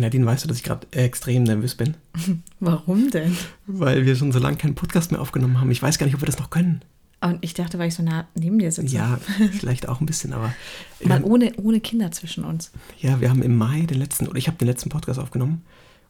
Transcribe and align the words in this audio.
Ey, 0.00 0.04
Nadine, 0.04 0.24
weißt 0.24 0.44
du, 0.44 0.48
dass 0.48 0.56
ich 0.56 0.62
gerade 0.62 0.86
extrem 0.92 1.42
nervös 1.42 1.74
bin? 1.74 1.94
Warum 2.60 3.10
denn? 3.10 3.36
Weil 3.66 4.06
wir 4.06 4.16
schon 4.16 4.32
so 4.32 4.38
lange 4.38 4.56
keinen 4.56 4.74
Podcast 4.74 5.12
mehr 5.12 5.20
aufgenommen 5.20 5.60
haben. 5.60 5.70
Ich 5.70 5.82
weiß 5.82 5.98
gar 5.98 6.06
nicht, 6.06 6.14
ob 6.14 6.22
wir 6.22 6.26
das 6.26 6.38
noch 6.38 6.48
können. 6.48 6.80
Und 7.20 7.36
ich 7.42 7.52
dachte, 7.52 7.78
weil 7.78 7.88
ich 7.88 7.94
so 7.94 8.02
nah 8.02 8.26
neben 8.34 8.58
dir 8.58 8.72
sitze. 8.72 8.96
Ja, 8.96 9.20
vielleicht 9.52 9.90
auch 9.90 10.00
ein 10.00 10.06
bisschen, 10.06 10.32
aber. 10.32 10.54
Mal 11.04 11.22
ohne, 11.22 11.52
ohne 11.56 11.80
Kinder 11.80 12.10
zwischen 12.12 12.44
uns. 12.44 12.72
Ja, 12.98 13.20
wir 13.20 13.28
haben 13.28 13.42
im 13.42 13.58
Mai 13.58 13.82
den 13.82 13.98
letzten, 13.98 14.26
oder 14.26 14.38
ich 14.38 14.46
habe 14.46 14.56
den 14.56 14.68
letzten 14.68 14.88
Podcast 14.88 15.20
aufgenommen 15.20 15.60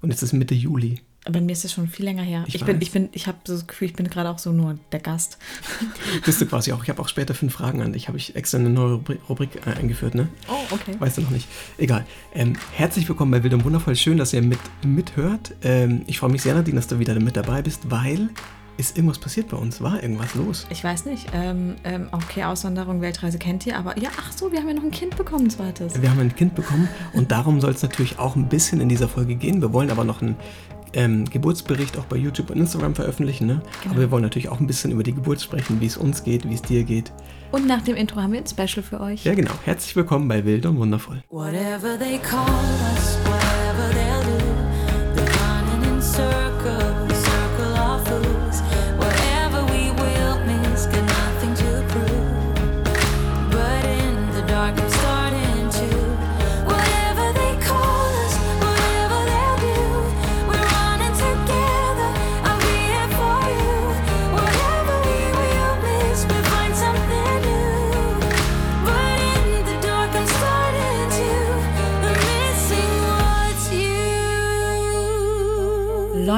und 0.02 0.10
jetzt 0.10 0.22
ist 0.22 0.34
Mitte 0.34 0.54
Juli. 0.54 1.00
Bei 1.24 1.40
mir 1.42 1.52
ist 1.52 1.66
es 1.66 1.72
schon 1.72 1.86
viel 1.86 2.06
länger 2.06 2.22
her. 2.22 2.44
Ich 2.46 2.54
Ich, 2.54 2.64
bin, 2.64 2.80
ich 2.80 2.92
bin, 2.92 3.10
ich 3.12 3.26
habe 3.26 3.36
so 3.44 3.52
das 3.52 3.66
Gefühl, 3.66 3.88
ich 3.88 3.94
bin 3.94 4.08
gerade 4.08 4.30
auch 4.30 4.38
so 4.38 4.52
nur 4.52 4.78
der 4.90 5.00
Gast. 5.00 5.36
Bist 6.24 6.40
du 6.40 6.46
quasi 6.46 6.72
auch. 6.72 6.82
Ich 6.82 6.88
habe 6.88 7.00
auch 7.02 7.08
später 7.08 7.34
fünf 7.34 7.52
Fragen 7.52 7.82
an 7.82 7.92
dich. 7.92 8.08
Habe 8.08 8.16
ich 8.16 8.36
extra 8.36 8.56
eine 8.56 8.70
neue 8.70 8.94
Rubrik, 8.94 9.20
Rubrik 9.28 9.50
äh, 9.66 9.78
eingeführt, 9.78 10.14
ne? 10.14 10.28
Oh, 10.48 10.54
okay. 10.70 10.96
Weißt 10.98 11.18
du 11.18 11.22
noch 11.22 11.30
nicht. 11.30 11.46
Egal. 11.76 12.06
Ähm, 12.34 12.54
herzlich 12.72 13.06
willkommen 13.06 13.32
bei 13.32 13.42
Wild 13.42 13.52
und 13.52 13.64
Wundervoll. 13.64 13.96
Schön, 13.96 14.16
dass 14.16 14.32
ihr 14.32 14.40
mit, 14.40 14.58
mithört. 14.82 15.52
Ähm, 15.62 16.02
ich 16.06 16.18
freue 16.18 16.30
mich 16.30 16.40
sehr, 16.40 16.54
Nadine, 16.54 16.76
dass 16.76 16.86
du 16.86 16.98
wieder 16.98 17.18
mit 17.20 17.36
dabei 17.36 17.60
bist, 17.60 17.90
weil 17.90 18.30
ist 18.78 18.96
irgendwas 18.96 19.18
passiert 19.18 19.48
bei 19.48 19.58
uns. 19.58 19.82
War 19.82 20.02
irgendwas 20.02 20.34
los? 20.34 20.66
Ich 20.70 20.82
weiß 20.82 21.04
nicht. 21.04 21.26
Ähm, 21.34 21.76
ähm, 21.84 22.08
okay, 22.12 22.44
Auswanderung, 22.44 23.02
Weltreise 23.02 23.38
kennt 23.38 23.66
ihr, 23.66 23.76
aber 23.76 23.98
ja, 23.98 24.08
ach 24.18 24.32
so, 24.32 24.50
wir 24.50 24.58
haben 24.58 24.68
ja 24.68 24.74
noch 24.74 24.84
ein 24.84 24.90
Kind 24.90 25.18
bekommen, 25.18 25.44
ein 25.46 25.50
zweites. 25.50 26.00
Wir 26.00 26.10
haben 26.10 26.18
ein 26.18 26.34
Kind 26.34 26.54
bekommen 26.54 26.88
und 27.12 27.30
darum 27.30 27.60
soll 27.60 27.72
es 27.72 27.82
natürlich 27.82 28.18
auch 28.18 28.36
ein 28.36 28.48
bisschen 28.48 28.80
in 28.80 28.88
dieser 28.88 29.06
Folge 29.08 29.34
gehen. 29.34 29.60
Wir 29.60 29.74
wollen 29.74 29.90
aber 29.90 30.04
noch 30.04 30.22
einen 30.22 30.36
ähm, 30.92 31.24
Geburtsbericht 31.28 31.98
auch 31.98 32.04
bei 32.04 32.16
YouTube 32.16 32.50
und 32.50 32.58
Instagram 32.58 32.94
veröffentlichen. 32.94 33.46
Ne? 33.46 33.62
Genau. 33.82 33.92
Aber 33.92 34.00
wir 34.00 34.10
wollen 34.10 34.22
natürlich 34.22 34.48
auch 34.48 34.60
ein 34.60 34.66
bisschen 34.66 34.90
über 34.90 35.02
die 35.02 35.14
Geburt 35.14 35.40
sprechen, 35.40 35.80
wie 35.80 35.86
es 35.86 35.96
uns 35.96 36.24
geht, 36.24 36.48
wie 36.48 36.54
es 36.54 36.62
dir 36.62 36.84
geht. 36.84 37.12
Und 37.52 37.66
nach 37.66 37.82
dem 37.82 37.96
Intro 37.96 38.20
haben 38.20 38.32
wir 38.32 38.40
ein 38.40 38.46
Special 38.46 38.82
für 38.82 39.00
euch. 39.00 39.24
Ja, 39.24 39.34
genau. 39.34 39.52
Herzlich 39.64 39.96
willkommen 39.96 40.28
bei 40.28 40.44
Wild 40.44 40.66
und 40.66 40.78
Wundervoll. 40.78 41.22
Whatever 41.30 41.98
they 41.98 42.18
call 42.18 42.46
us, 42.46 43.18
whatever 43.24 43.90
they'll 43.92 44.38
do, 44.38 44.39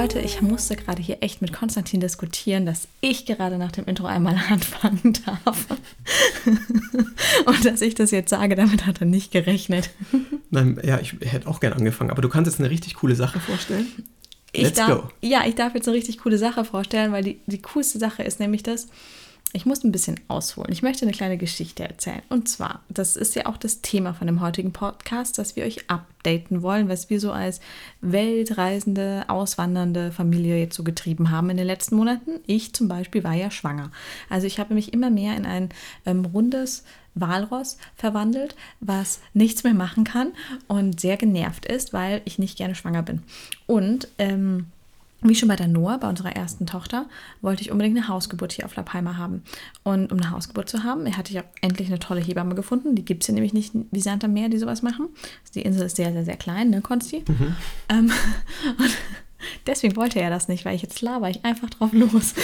Leute, 0.03 0.19
ich 0.19 0.43
musste 0.43 0.75
gerade 0.75 1.01
hier 1.01 1.19
echt 1.21 1.43
mit 1.43 1.53
Konstantin 1.53 2.01
diskutieren, 2.01 2.67
dass 2.67 2.89
ich 3.01 3.25
gerade 3.25 3.57
nach 3.57 3.71
dem 3.71 3.85
Intro 3.85 4.07
einmal 4.07 4.35
anfangen 4.51 5.17
darf. 5.25 5.67
Und 7.47 7.65
dass 7.65 7.81
ich 7.81 7.95
das 7.95 8.11
jetzt 8.11 8.31
sage, 8.31 8.57
damit 8.57 8.85
hat 8.85 9.01
er 9.01 9.07
nicht 9.07 9.31
gerechnet. 9.31 9.91
Nein, 10.51 10.81
ja, 10.83 10.99
ich 10.99 11.15
hätte 11.21 11.47
auch 11.47 11.61
gern 11.61 11.73
angefangen, 11.73 12.11
aber 12.11 12.21
du 12.21 12.29
kannst 12.29 12.51
jetzt 12.51 12.59
eine 12.59 12.69
richtig 12.69 12.95
coole 12.95 13.15
Sache 13.15 13.39
vorstellen. 13.39 13.87
Ich 14.51 14.65
Let's 14.65 14.77
darf, 14.77 15.03
go. 15.03 15.09
Ja, 15.21 15.47
ich 15.47 15.55
darf 15.55 15.73
jetzt 15.77 15.87
eine 15.87 15.97
richtig 15.97 16.19
coole 16.19 16.37
Sache 16.37 16.65
vorstellen, 16.65 17.13
weil 17.13 17.23
die, 17.23 17.39
die 17.47 17.63
coolste 17.63 18.01
Sache 18.01 18.25
ist 18.25 18.41
nämlich 18.41 18.65
das, 18.65 18.89
ich 19.53 19.67
muss 19.67 19.85
ein 19.85 19.93
bisschen 19.93 20.19
ausholen. 20.29 20.73
Ich 20.73 20.83
möchte 20.83 21.05
eine 21.05 21.13
kleine 21.13 21.37
Geschichte 21.37 21.85
erzählen. 21.85 22.23
Und 22.31 22.49
zwar, 22.49 22.81
das 22.89 23.17
ist 23.17 23.35
ja 23.35 23.47
auch 23.47 23.59
das 23.59 23.83
Thema 23.83 24.15
von 24.15 24.27
dem 24.27 24.41
heutigen 24.41 24.73
Podcast, 24.73 25.37
dass 25.37 25.57
wir 25.57 25.65
euch 25.65 25.91
updaten 25.91 26.63
wollen, 26.63 26.89
was 26.89 27.11
wir 27.11 27.21
so 27.21 27.33
als 27.33 27.61
weltreisende, 28.01 29.25
auswandernde 29.29 30.11
Familie 30.11 30.59
jetzt 30.59 30.77
so 30.77 30.85
getrieben 30.85 31.31
haben 31.31 31.51
in 31.51 31.59
den 31.59 31.67
letzten 31.67 31.97
Monaten. 31.97 32.41
Ich 32.47 32.73
zum 32.73 32.89
Beispiel 32.89 33.25
war 33.25 33.35
ja 33.35 33.51
schwanger. 33.51 33.91
Also 34.31 34.47
ich 34.47 34.59
habe 34.59 34.75
mich 34.75 34.93
immer 34.93 35.11
mehr 35.11 35.37
in 35.37 35.45
ein 35.45 35.69
ähm, 36.07 36.25
rundes 36.25 36.85
Walross 37.15 37.77
verwandelt, 37.95 38.57
was 38.81 39.21
nichts 39.35 39.65
mehr 39.65 39.75
machen 39.75 40.05
kann 40.05 40.33
und 40.67 40.99
sehr 40.99 41.19
genervt 41.19 41.67
ist, 41.67 41.93
weil 41.93 42.23
ich 42.25 42.39
nicht 42.39 42.57
gerne 42.57 42.75
schwanger 42.75 43.03
bin. 43.03 43.23
Und 43.67 44.09
ähm, 44.19 44.69
wie 45.23 45.35
schon 45.35 45.49
bei 45.49 45.57
der 45.57 45.69
Noah, 45.69 45.99
bei 45.99 46.09
unserer 46.09 46.35
ersten 46.35 46.67
Tochter, 46.67 47.07
wollte 47.41 47.63
ich 47.63 47.71
unbedingt 47.71 47.97
eine 47.97 48.09
Hausgeburt 48.09 48.53
hier 48.53 48.65
auf 48.65 48.77
La 48.77 48.83
Palma 48.83 49.17
haben. 49.17 49.43
Und 49.85 50.13
um 50.13 50.19
eine 50.19 50.31
Hausgeburt 50.31 50.69
zu 50.69 50.83
haben, 50.85 51.05
hatte 51.17 51.33
ich 51.33 51.41
auch 51.41 51.45
endlich 51.61 51.89
eine 51.89 51.99
tolle 51.99 52.21
Hebamme 52.21 52.55
gefunden. 52.55 52.95
Die 52.95 53.05
gibt 53.05 53.23
es 53.23 53.27
hier 53.27 53.35
nämlich 53.35 53.53
nicht 53.53 53.73
wie 53.91 54.01
Sand 54.01 54.25
am 54.25 54.33
Meer, 54.33 54.49
die 54.49 54.59
sowas 54.59 54.83
machen. 54.83 55.09
Die 55.55 55.63
Insel 55.63 55.87
ist 55.87 55.97
sehr, 55.97 56.13
sehr, 56.13 56.25
sehr 56.25 56.37
klein, 56.37 56.71
ne, 56.71 56.81
Konsti? 56.81 57.25
Ähm, 57.89 58.11
und 58.79 58.91
deswegen 59.67 59.97
wollte 59.97 60.21
er 60.21 60.31
das 60.31 60.49
nicht, 60.49 60.65
weil 60.65 60.75
ich 60.75 60.83
jetzt 60.83 61.01
laber 61.01 61.31
ich 61.31 61.45
einfach 61.45 61.71
drauf 61.71 61.93
los. 61.93 62.35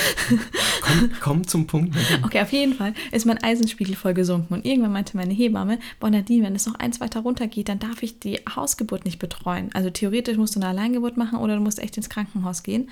Komm, 0.80 1.10
komm 1.20 1.46
zum 1.46 1.66
Punkt. 1.66 1.96
Okay, 2.24 2.40
auf 2.40 2.52
jeden 2.52 2.74
Fall 2.74 2.94
ist 3.12 3.26
mein 3.26 3.42
Eisenspiegel 3.42 3.96
voll 3.96 4.14
gesunken. 4.14 4.54
Und 4.54 4.64
irgendwann 4.64 4.92
meinte 4.92 5.16
meine 5.16 5.34
Hebamme, 5.34 5.78
boah 6.00 6.10
Nadine, 6.10 6.44
wenn 6.44 6.54
es 6.54 6.66
noch 6.66 6.76
eins 6.76 7.00
weiter 7.00 7.20
runter 7.20 7.46
geht, 7.46 7.68
dann 7.68 7.78
darf 7.78 8.02
ich 8.02 8.18
die 8.18 8.40
Hausgeburt 8.54 9.04
nicht 9.04 9.18
betreuen. 9.18 9.70
Also 9.74 9.90
theoretisch 9.90 10.36
musst 10.36 10.56
du 10.56 10.60
eine 10.60 10.68
Alleingeburt 10.68 11.16
machen 11.16 11.38
oder 11.38 11.56
du 11.56 11.60
musst 11.60 11.78
echt 11.78 11.96
ins 11.96 12.08
Krankenhaus 12.08 12.62
gehen. 12.62 12.90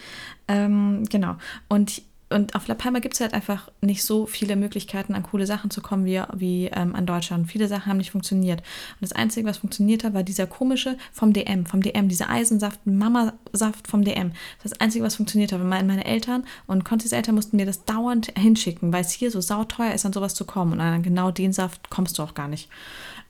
Ähm, 0.49 1.05
genau. 1.09 1.37
Und 1.69 2.03
und 2.29 2.57
auf 2.57 2.67
La 2.67 2.75
Palma 2.75 2.99
gibt 2.99 3.15
es 3.15 3.21
halt 3.21 3.35
einfach 3.35 3.71
nicht 3.81 4.03
so 4.03 4.27
viele 4.27 4.57
Möglichkeiten, 4.57 5.15
an 5.15 5.23
coole 5.23 5.47
Sachen 5.47 5.71
zu 5.71 5.81
kommen 5.81 6.05
wie, 6.05 6.21
wie 6.35 6.67
ähm, 6.67 6.97
an 6.97 7.07
Deutschland. 7.07 7.49
Viele 7.51 7.69
Sachen 7.69 7.87
haben 7.87 7.99
nicht 7.99 8.11
funktioniert. 8.11 8.61
Und 8.61 9.03
das 9.03 9.13
Einzige, 9.13 9.47
was 9.47 9.59
funktioniert 9.59 10.03
hat, 10.03 10.13
war 10.13 10.25
dieser 10.25 10.49
komische 10.49 10.99
vom 11.13 11.33
DM, 11.33 11.67
vom 11.67 11.83
DM, 11.83 12.09
dieser 12.09 12.29
Eisensaft, 12.29 12.85
Mama-Saft 12.85 13.87
vom 13.87 14.05
DM. 14.05 14.33
Das 14.65 14.73
Einzige, 14.81 15.05
was 15.05 15.15
funktioniert 15.17 15.53
hat. 15.53 15.63
Meine 15.63 16.05
Eltern 16.05 16.45
und 16.67 16.85
Contis 16.85 17.13
Eltern 17.13 17.37
mussten 17.37 17.57
mir 17.57 17.67
das 17.67 17.85
dauernd 17.85 18.33
hinschicken, 18.37 18.93
weil 18.93 19.03
es 19.03 19.13
hier 19.13 19.31
so 19.31 19.41
sauteuer 19.41 19.95
ist, 19.95 20.05
an 20.05 20.13
sowas 20.13 20.35
zu 20.35 20.45
kommen. 20.45 20.73
Und 20.73 20.81
an 20.81 21.05
genau 21.05 21.31
den 21.31 21.53
Saft 21.53 21.91
kommst 21.91 22.19
du 22.19 22.25
auch 22.25 22.35
gar 22.35 22.49
nicht. 22.49 22.69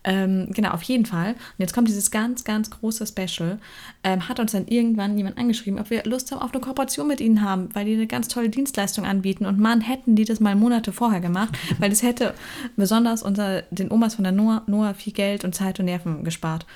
Ähm, 0.09 0.51
genau, 0.53 0.71
auf 0.71 0.85
jeden 0.85 1.05
Fall. 1.05 1.33
Und 1.33 1.59
jetzt 1.59 1.75
kommt 1.75 1.89
dieses 1.89 2.13
ganz, 2.13 2.45
ganz 2.45 2.71
große 2.71 3.07
Special. 3.09 3.59
Ähm, 4.05 4.29
hat 4.29 4.39
uns 4.39 4.53
dann 4.53 4.69
irgendwann 4.69 5.19
jemand 5.19 5.37
angeschrieben, 5.37 5.81
ob 5.81 5.91
wir 5.91 6.05
Lust 6.05 6.31
haben 6.31 6.41
auf 6.41 6.53
eine 6.53 6.61
Kooperation 6.61 7.09
mit 7.09 7.21
ihnen 7.21 7.43
haben, 7.43 7.69
weil 7.75 7.85
die 7.85 7.95
eine 7.95 8.07
ganz 8.07 8.29
tolle 8.29 8.49
Dienstleistung 8.49 9.05
anbieten. 9.05 9.47
Und 9.47 9.59
Mann, 9.59 9.81
hätten 9.81 10.15
die 10.15 10.25
das 10.25 10.39
mal 10.39 10.55
Monate 10.55 10.93
vorher 10.93 11.21
gemacht, 11.21 11.59
weil 11.81 11.91
das 11.91 12.05
hätte 12.05 12.35
besonders 12.77 13.25
unser, 13.25 13.63
den 13.73 13.91
Omas 13.91 14.15
von 14.15 14.23
der 14.23 14.33
Noah, 14.33 14.63
Noah 14.69 14.95
viel 14.95 15.13
Geld 15.13 15.45
und 15.45 15.57
Zeit 15.57 15.81
und 15.81 15.87
Nerven 15.87 16.23
gespart. 16.23 16.67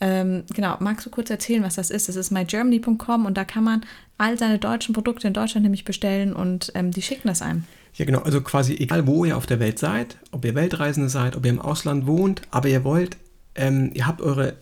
Ähm, 0.00 0.42
genau, 0.52 0.76
magst 0.80 1.06
du 1.06 1.10
kurz 1.10 1.30
erzählen, 1.30 1.62
was 1.62 1.76
das 1.76 1.90
ist? 1.90 2.08
Das 2.08 2.16
ist 2.16 2.32
mygermany.com 2.32 3.24
und 3.24 3.36
da 3.36 3.44
kann 3.44 3.62
man 3.62 3.82
all 4.18 4.36
seine 4.36 4.58
deutschen 4.58 4.94
Produkte 4.94 5.28
in 5.28 5.34
Deutschland 5.34 5.62
nämlich 5.62 5.84
bestellen 5.84 6.32
und 6.32 6.72
ähm, 6.74 6.90
die 6.90 7.02
schicken 7.02 7.28
das 7.28 7.42
einem. 7.42 7.64
Ja, 7.94 8.04
genau. 8.04 8.20
Also 8.20 8.40
quasi 8.40 8.74
egal, 8.76 9.06
wo 9.06 9.24
ihr 9.24 9.36
auf 9.36 9.46
der 9.46 9.60
Welt 9.60 9.78
seid, 9.78 10.16
ob 10.30 10.44
ihr 10.44 10.54
Weltreisende 10.54 11.08
seid, 11.08 11.36
ob 11.36 11.44
ihr 11.44 11.50
im 11.50 11.60
Ausland 11.60 12.06
wohnt, 12.06 12.42
aber 12.50 12.68
ihr 12.68 12.84
wollt, 12.84 13.16
ähm, 13.54 13.90
ihr 13.94 14.06
habt 14.06 14.20
eure, 14.20 14.54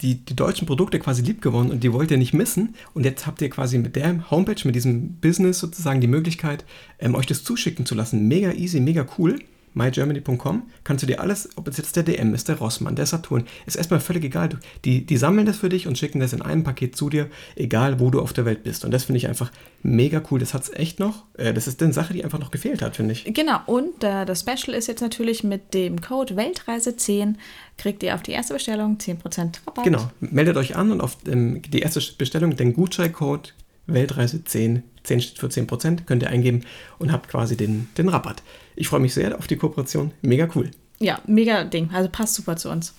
die, 0.00 0.24
die 0.24 0.36
deutschen 0.36 0.66
Produkte 0.66 0.98
quasi 0.98 1.22
lieb 1.22 1.42
gewonnen 1.42 1.70
und 1.70 1.82
die 1.82 1.92
wollt 1.92 2.10
ihr 2.10 2.18
nicht 2.18 2.34
missen. 2.34 2.74
Und 2.94 3.04
jetzt 3.04 3.26
habt 3.26 3.42
ihr 3.42 3.50
quasi 3.50 3.78
mit 3.78 3.96
der 3.96 4.30
Homepage, 4.30 4.60
mit 4.64 4.74
diesem 4.74 5.14
Business 5.14 5.58
sozusagen 5.58 6.00
die 6.00 6.06
Möglichkeit, 6.06 6.64
ähm, 6.98 7.14
euch 7.14 7.26
das 7.26 7.44
zuschicken 7.44 7.84
zu 7.84 7.94
lassen. 7.94 8.28
Mega 8.28 8.52
easy, 8.52 8.80
mega 8.80 9.06
cool. 9.18 9.38
mygermany.com 9.74 10.62
kannst 10.84 11.02
du 11.02 11.06
dir 11.06 11.20
alles, 11.20 11.48
ob 11.56 11.68
es 11.68 11.76
jetzt 11.76 11.96
der 11.96 12.02
DM 12.02 12.34
ist, 12.34 12.48
der 12.48 12.56
Rossmann, 12.56 12.96
der 12.96 13.06
Saturn, 13.06 13.44
ist 13.66 13.76
erstmal 13.76 14.00
völlig 14.00 14.24
egal. 14.24 14.50
Die, 14.84 15.04
die 15.04 15.16
sammeln 15.16 15.46
das 15.46 15.58
für 15.58 15.68
dich 15.68 15.86
und 15.86 15.98
schicken 15.98 16.20
das 16.20 16.32
in 16.32 16.42
einem 16.42 16.64
Paket 16.64 16.96
zu 16.96 17.10
dir, 17.10 17.28
egal 17.56 18.00
wo 18.00 18.10
du 18.10 18.20
auf 18.20 18.32
der 18.32 18.44
Welt 18.44 18.62
bist. 18.62 18.84
Und 18.84 18.90
das 18.90 19.04
finde 19.04 19.18
ich 19.18 19.28
einfach 19.28 19.50
mega 19.82 20.22
cool. 20.30 20.38
Das 20.38 20.54
hat 20.54 20.62
es 20.62 20.72
echt 20.72 21.00
noch. 21.00 21.24
Äh, 21.34 21.52
das 21.52 21.66
ist 21.66 21.82
eine 21.82 21.92
Sache, 21.92 22.12
die 22.12 22.24
einfach 22.24 22.38
noch 22.38 22.50
gefehlt 22.50 22.82
hat, 22.82 22.96
finde 22.96 23.12
ich. 23.12 23.24
Genau, 23.32 23.60
und 23.66 24.02
äh, 24.04 24.24
das 24.24 24.40
Special 24.40 24.76
ist 24.76 24.88
jetzt 24.88 25.00
natürlich 25.00 25.44
mit 25.44 25.74
dem 25.74 26.00
Code 26.00 26.34
Weltreise10 26.34 27.34
kriegt 27.76 28.02
ihr 28.02 28.14
auf 28.14 28.22
die 28.22 28.32
erste 28.32 28.54
Bestellung 28.54 28.98
10% 28.98 29.66
Rabatt. 29.66 29.84
Genau, 29.84 30.10
meldet 30.20 30.56
euch 30.56 30.76
an 30.76 30.90
und 30.90 31.00
auf 31.00 31.16
ähm, 31.26 31.62
die 31.62 31.80
erste 31.80 32.00
Bestellung 32.16 32.56
den 32.56 32.74
Gutscheincode 32.74 33.54
Weltreise 33.88 34.44
10, 34.44 34.82
10 35.02 35.20
steht 35.20 35.38
für 35.38 35.46
10%, 35.46 36.04
könnt 36.04 36.22
ihr 36.22 36.30
eingeben 36.30 36.64
und 36.98 37.10
habt 37.10 37.28
quasi 37.28 37.56
den, 37.56 37.88
den 37.96 38.08
Rabatt. 38.08 38.42
Ich 38.78 38.88
freue 38.88 39.00
mich 39.00 39.12
sehr 39.12 39.36
auf 39.36 39.46
die 39.46 39.56
Kooperation. 39.56 40.12
Mega 40.22 40.48
cool. 40.54 40.70
Ja, 41.00 41.20
mega 41.26 41.64
Ding. 41.64 41.90
Also 41.92 42.08
passt 42.08 42.34
super 42.34 42.56
zu 42.56 42.70
uns. 42.70 42.94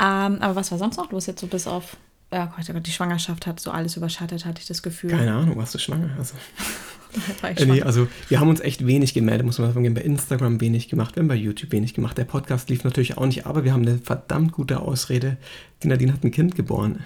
Ähm, 0.00 0.38
aber 0.40 0.56
was 0.56 0.70
war 0.70 0.78
sonst 0.78 0.96
noch 0.96 1.12
los 1.12 1.26
jetzt 1.26 1.40
so 1.40 1.46
bis 1.46 1.66
auf, 1.66 1.96
ja 2.32 2.46
Gott, 2.46 2.64
oh 2.68 2.72
Gott, 2.72 2.86
die 2.86 2.90
Schwangerschaft 2.90 3.46
hat 3.46 3.60
so 3.60 3.70
alles 3.70 3.96
überschattet, 3.96 4.46
hatte 4.46 4.60
ich 4.60 4.66
das 4.66 4.82
Gefühl. 4.82 5.10
Keine 5.10 5.34
Ahnung, 5.34 5.56
warst 5.56 5.74
du 5.74 5.78
schwanger? 5.78 6.10
Also, 6.18 6.34
War 7.42 7.50
äh, 7.50 7.66
nee, 7.66 7.82
also 7.82 8.08
wir 8.28 8.40
haben 8.40 8.48
uns 8.48 8.60
echt 8.60 8.86
wenig 8.86 9.12
gemeldet, 9.12 9.44
muss 9.44 9.58
man 9.58 9.68
sagen. 9.68 9.82
Wir 9.82 9.90
haben 9.90 9.94
bei 9.94 10.02
Instagram 10.02 10.62
wenig 10.62 10.88
gemacht, 10.88 11.14
wir 11.14 11.20
haben 11.20 11.28
bei 11.28 11.34
YouTube 11.34 11.70
wenig 11.72 11.92
gemacht. 11.92 12.16
Der 12.16 12.24
Podcast 12.24 12.70
lief 12.70 12.84
natürlich 12.84 13.18
auch 13.18 13.26
nicht, 13.26 13.44
aber 13.44 13.64
wir 13.64 13.74
haben 13.74 13.82
eine 13.82 13.98
verdammt 13.98 14.52
gute 14.52 14.80
Ausrede. 14.80 15.36
Die 15.82 15.88
Nadine 15.88 16.14
hat 16.14 16.24
ein 16.24 16.30
Kind 16.30 16.54
geboren. 16.54 17.00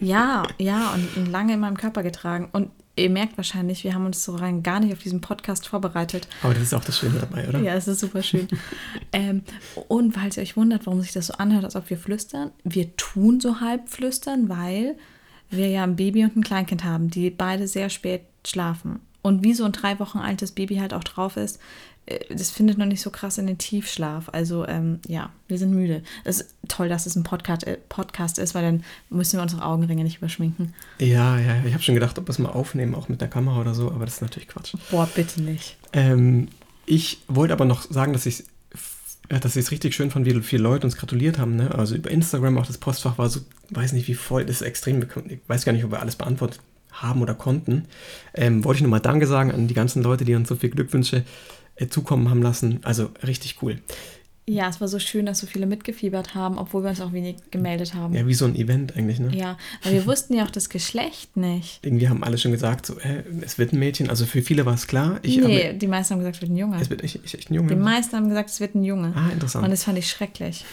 Ja, 0.00 0.44
ja, 0.56 0.94
und, 0.94 1.16
und 1.18 1.26
lange 1.30 1.52
in 1.52 1.60
meinem 1.60 1.76
Körper 1.76 2.02
getragen. 2.02 2.48
Und 2.50 2.70
ihr 2.96 3.10
merkt 3.10 3.36
wahrscheinlich, 3.36 3.84
wir 3.84 3.94
haben 3.94 4.06
uns 4.06 4.24
so 4.24 4.34
rein 4.34 4.62
gar 4.62 4.80
nicht 4.80 4.92
auf 4.92 5.00
diesen 5.00 5.20
Podcast 5.20 5.68
vorbereitet. 5.68 6.26
Aber 6.42 6.54
das 6.54 6.64
ist 6.64 6.74
auch 6.74 6.84
das 6.84 6.98
Schöne 6.98 7.18
dabei, 7.20 7.48
oder? 7.48 7.60
Ja, 7.60 7.74
es 7.74 7.86
ist 7.86 8.00
super 8.00 8.22
schön. 8.22 8.48
ähm, 9.12 9.42
und 9.88 10.12
falls 10.12 10.36
ihr 10.36 10.42
euch 10.42 10.56
wundert, 10.56 10.86
warum 10.86 11.02
sich 11.02 11.12
das 11.12 11.28
so 11.28 11.34
anhört, 11.34 11.64
als 11.64 11.76
ob 11.76 11.88
wir 11.90 11.98
flüstern, 11.98 12.50
wir 12.64 12.96
tun 12.96 13.40
so 13.40 13.60
halb 13.60 13.88
flüstern, 13.88 14.48
weil 14.48 14.96
wir 15.50 15.68
ja 15.68 15.84
ein 15.84 15.96
Baby 15.96 16.24
und 16.24 16.36
ein 16.36 16.42
Kleinkind 16.42 16.84
haben, 16.84 17.10
die 17.10 17.30
beide 17.30 17.68
sehr 17.68 17.90
spät 17.90 18.22
schlafen. 18.46 19.00
Und 19.22 19.44
wie 19.44 19.54
so 19.54 19.64
ein 19.64 19.72
drei 19.72 19.98
Wochen 19.98 20.18
altes 20.18 20.52
Baby 20.52 20.76
halt 20.76 20.94
auch 20.94 21.04
drauf 21.04 21.36
ist, 21.36 21.60
das 22.30 22.50
findet 22.50 22.78
noch 22.78 22.86
nicht 22.86 23.00
so 23.00 23.10
krass 23.10 23.38
in 23.38 23.46
den 23.46 23.58
Tiefschlaf. 23.58 24.28
Also 24.32 24.66
ähm, 24.66 25.00
ja, 25.08 25.30
wir 25.48 25.58
sind 25.58 25.72
müde. 25.72 26.02
Es 26.24 26.40
ist 26.40 26.54
toll, 26.68 26.88
dass 26.88 27.06
es 27.06 27.16
ein 27.16 27.24
Podcast, 27.24 27.66
äh, 27.66 27.78
Podcast 27.88 28.38
ist, 28.38 28.54
weil 28.54 28.62
dann 28.62 28.84
müssen 29.10 29.38
wir 29.38 29.42
unsere 29.42 29.64
Augenringe 29.64 30.04
nicht 30.04 30.18
überschminken. 30.18 30.74
Ja, 30.98 31.38
ja, 31.38 31.56
ich 31.64 31.72
habe 31.72 31.82
schon 31.82 31.94
gedacht, 31.94 32.18
ob 32.18 32.26
wir 32.26 32.30
es 32.30 32.38
mal 32.38 32.50
aufnehmen, 32.50 32.94
auch 32.94 33.08
mit 33.08 33.20
der 33.20 33.28
Kamera 33.28 33.60
oder 33.60 33.74
so, 33.74 33.90
aber 33.90 34.04
das 34.04 34.14
ist 34.14 34.22
natürlich 34.22 34.48
Quatsch. 34.48 34.74
Boah, 34.90 35.08
bitte 35.12 35.42
nicht. 35.42 35.76
Ähm, 35.92 36.48
ich 36.86 37.22
wollte 37.26 37.52
aber 37.52 37.64
noch 37.64 37.82
sagen, 37.82 38.12
dass 38.12 38.26
ich 38.26 38.44
ja, 39.30 39.40
dass 39.40 39.56
ich 39.56 39.64
es 39.64 39.70
richtig 39.72 39.92
schön 39.92 40.12
fand, 40.12 40.24
wie 40.24 40.40
viele 40.42 40.62
Leute 40.62 40.86
uns 40.86 40.96
gratuliert 40.96 41.38
haben. 41.38 41.56
Ne? 41.56 41.74
Also 41.74 41.96
über 41.96 42.12
Instagram 42.12 42.58
auch 42.58 42.66
das 42.66 42.78
Postfach 42.78 43.18
war 43.18 43.28
so, 43.28 43.40
weiß 43.70 43.92
nicht 43.92 44.06
wie 44.06 44.14
voll, 44.14 44.44
das 44.44 44.60
ist 44.60 44.62
extrem, 44.62 45.02
ich 45.02 45.40
weiß 45.48 45.64
gar 45.64 45.72
nicht, 45.72 45.84
ob 45.84 45.90
wir 45.90 46.00
alles 46.00 46.14
beantwortet 46.14 46.60
haben 46.92 47.22
oder 47.22 47.34
konnten. 47.34 47.86
Ähm, 48.34 48.64
wollte 48.64 48.78
ich 48.78 48.82
nochmal 48.82 49.00
Danke 49.00 49.26
sagen 49.26 49.50
an 49.50 49.66
die 49.66 49.74
ganzen 49.74 50.02
Leute, 50.04 50.24
die 50.24 50.36
uns 50.36 50.48
so 50.48 50.54
viele 50.54 50.74
Glückwünsche 50.74 51.18
äh, 51.18 51.22
zukommen 51.88 52.30
haben 52.30 52.42
lassen. 52.42 52.80
Also 52.82 53.10
richtig 53.26 53.62
cool. 53.62 53.78
Ja, 54.48 54.68
es 54.68 54.80
war 54.80 54.86
so 54.86 55.00
schön, 55.00 55.26
dass 55.26 55.40
so 55.40 55.46
viele 55.48 55.66
mitgefiebert 55.66 56.36
haben, 56.36 56.56
obwohl 56.56 56.84
wir 56.84 56.90
uns 56.90 57.00
auch 57.00 57.12
wenig 57.12 57.36
gemeldet 57.50 57.94
haben. 57.94 58.14
Ja, 58.14 58.28
wie 58.28 58.34
so 58.34 58.44
ein 58.44 58.54
Event 58.54 58.96
eigentlich, 58.96 59.18
ne? 59.18 59.36
Ja, 59.36 59.58
weil 59.82 59.94
wir 59.94 60.06
wussten 60.06 60.34
ja 60.34 60.44
auch 60.44 60.50
das 60.50 60.68
Geschlecht 60.68 61.36
nicht. 61.36 61.80
Irgendwie 61.82 62.08
haben 62.08 62.22
alle 62.22 62.38
schon 62.38 62.52
gesagt, 62.52 62.86
so, 62.86 62.96
äh, 63.00 63.24
es 63.40 63.58
wird 63.58 63.72
ein 63.72 63.80
Mädchen. 63.80 64.08
Also 64.08 64.24
für 64.24 64.42
viele 64.42 64.64
war 64.64 64.74
es 64.74 64.86
klar. 64.86 65.18
Ich, 65.22 65.38
nee, 65.38 65.66
aber, 65.66 65.72
die 65.72 65.88
meisten 65.88 66.14
haben 66.14 66.20
gesagt, 66.20 66.36
es 66.36 66.42
wird 66.42 66.52
ein 66.52 66.56
Junge. 66.56 66.80
es 66.80 66.90
wird 66.90 67.02
echt, 67.02 67.24
echt 67.24 67.50
ein 67.50 67.54
Junge. 67.54 67.68
Die 67.70 67.74
meisten 67.74 68.14
haben 68.14 68.28
gesagt, 68.28 68.50
es 68.50 68.60
wird 68.60 68.76
ein 68.76 68.84
Junge. 68.84 69.12
Ah, 69.16 69.30
interessant. 69.32 69.64
Und 69.64 69.72
das 69.72 69.82
fand 69.82 69.98
ich 69.98 70.08
schrecklich. 70.08 70.64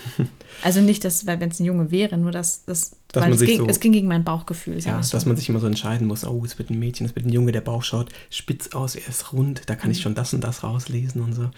Also 0.61 0.79
nicht, 0.81 1.03
dass, 1.03 1.25
weil 1.25 1.39
wenn 1.39 1.49
es 1.49 1.59
ein 1.59 1.65
Junge 1.65 1.89
wäre, 1.89 2.15
nur 2.17 2.31
dass, 2.31 2.65
dass, 2.65 2.95
Dass 3.13 3.21
weil 3.21 3.29
man 3.29 3.33
es, 3.35 3.39
sich 3.39 3.49
ging, 3.49 3.59
so- 3.59 3.67
es 3.67 3.79
ging 3.79 3.91
gegen 3.93 4.07
mein 4.09 4.23
Bauchgefühl. 4.25 4.77
Ja, 4.79 5.01
so. 5.01 5.11
dass 5.15 5.25
man 5.25 5.37
sich 5.37 5.47
immer 5.47 5.59
so 5.59 5.67
entscheiden 5.67 6.07
muss, 6.07 6.25
oh, 6.25 6.43
es 6.43 6.57
wird 6.59 6.69
ein 6.69 6.79
Mädchen, 6.79 7.05
es 7.05 7.15
wird 7.15 7.25
ein 7.25 7.31
Junge, 7.31 7.51
der 7.53 7.61
Bauch 7.61 7.83
schaut 7.83 8.09
spitz 8.29 8.69
aus, 8.73 8.95
er 8.95 9.07
ist 9.07 9.31
rund, 9.33 9.61
da 9.67 9.75
kann 9.75 9.87
Mhm. 9.89 9.91
ich 9.93 10.01
schon 10.01 10.15
das 10.15 10.33
und 10.33 10.43
das 10.43 10.63
rauslesen 10.63 11.21
und 11.21 11.33
so. 11.33 11.49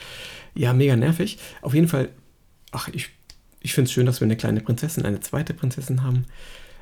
Ja, 0.53 0.73
mega 0.73 0.95
nervig. 0.95 1.39
Auf 1.63 1.73
jeden 1.73 1.87
Fall, 1.87 2.09
ach, 2.71 2.89
ich, 2.93 3.09
ich 3.61 3.73
finde 3.73 3.87
es 3.87 3.93
schön, 3.93 4.05
dass 4.05 4.19
wir 4.21 4.25
eine 4.25 4.37
kleine 4.37 4.61
Prinzessin, 4.61 5.05
eine 5.05 5.21
zweite 5.21 5.53
Prinzessin 5.55 6.03
haben. 6.03 6.25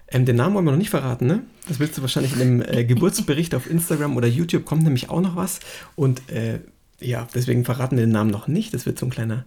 Ähm, 0.09 0.25
den 0.25 0.35
Namen 0.35 0.53
wollen 0.55 0.65
wir 0.65 0.71
noch 0.71 0.77
nicht 0.77 0.89
verraten, 0.89 1.27
ne? 1.27 1.43
Das 1.67 1.79
willst 1.79 1.97
du 1.97 2.01
wahrscheinlich 2.01 2.33
in 2.33 2.39
dem 2.39 2.61
äh, 2.61 2.83
Geburtsbericht 2.85 3.55
auf 3.55 3.69
Instagram 3.69 4.17
oder 4.17 4.27
YouTube 4.27 4.65
kommt 4.65 4.83
nämlich 4.83 5.09
auch 5.09 5.21
noch 5.21 5.35
was. 5.35 5.59
Und 5.95 6.29
äh, 6.29 6.59
ja, 6.99 7.27
deswegen 7.33 7.63
verraten 7.63 7.95
wir 7.97 8.05
den 8.05 8.11
Namen 8.11 8.29
noch 8.31 8.47
nicht. 8.47 8.73
Das 8.73 8.85
wird 8.85 8.99
so 8.99 9.05
ein 9.05 9.09
kleiner, 9.11 9.45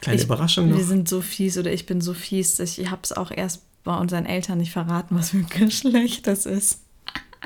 kleine 0.00 0.18
Ich- 0.18 0.24
Überraschung 0.24 0.70
noch. 0.70 0.78
Wir 0.78 0.84
sind 0.84 1.08
so 1.08 1.20
fies 1.20 1.58
oder 1.58 1.72
ich 1.72 1.84
bin 1.86 2.00
so 2.00 2.14
fies. 2.14 2.54
dass 2.54 2.78
Ich 2.78 2.90
habe 2.90 3.02
es 3.04 3.12
auch 3.12 3.30
erst 3.30 3.62
bei 3.84 3.96
unseren 3.96 4.26
Eltern 4.26 4.58
nicht 4.58 4.72
verraten, 4.72 5.16
was 5.16 5.30
für 5.30 5.38
ein 5.38 5.46
Geschlecht 5.48 6.26
das 6.26 6.46
ist. 6.46 6.80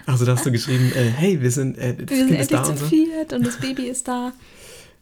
Also 0.05 0.25
da 0.27 0.33
hast 0.33 0.45
du 0.45 0.53
geschrieben, 0.53 0.93
äh, 0.95 1.09
hey, 1.09 1.41
wir 1.41 1.51
sind, 1.51 1.79
äh, 1.79 1.95
das 1.95 2.11
Wir 2.11 2.17
sind 2.17 2.29
Kind 2.29 2.41
endlich 2.41 2.49
da 2.49 2.65
zu 2.65 2.73
und 2.73 2.79
so. 2.79 2.87
viert 2.87 3.33
und 3.33 3.47
das 3.47 3.59
Baby 3.59 3.85
ist 3.89 4.07
da. 4.09 4.33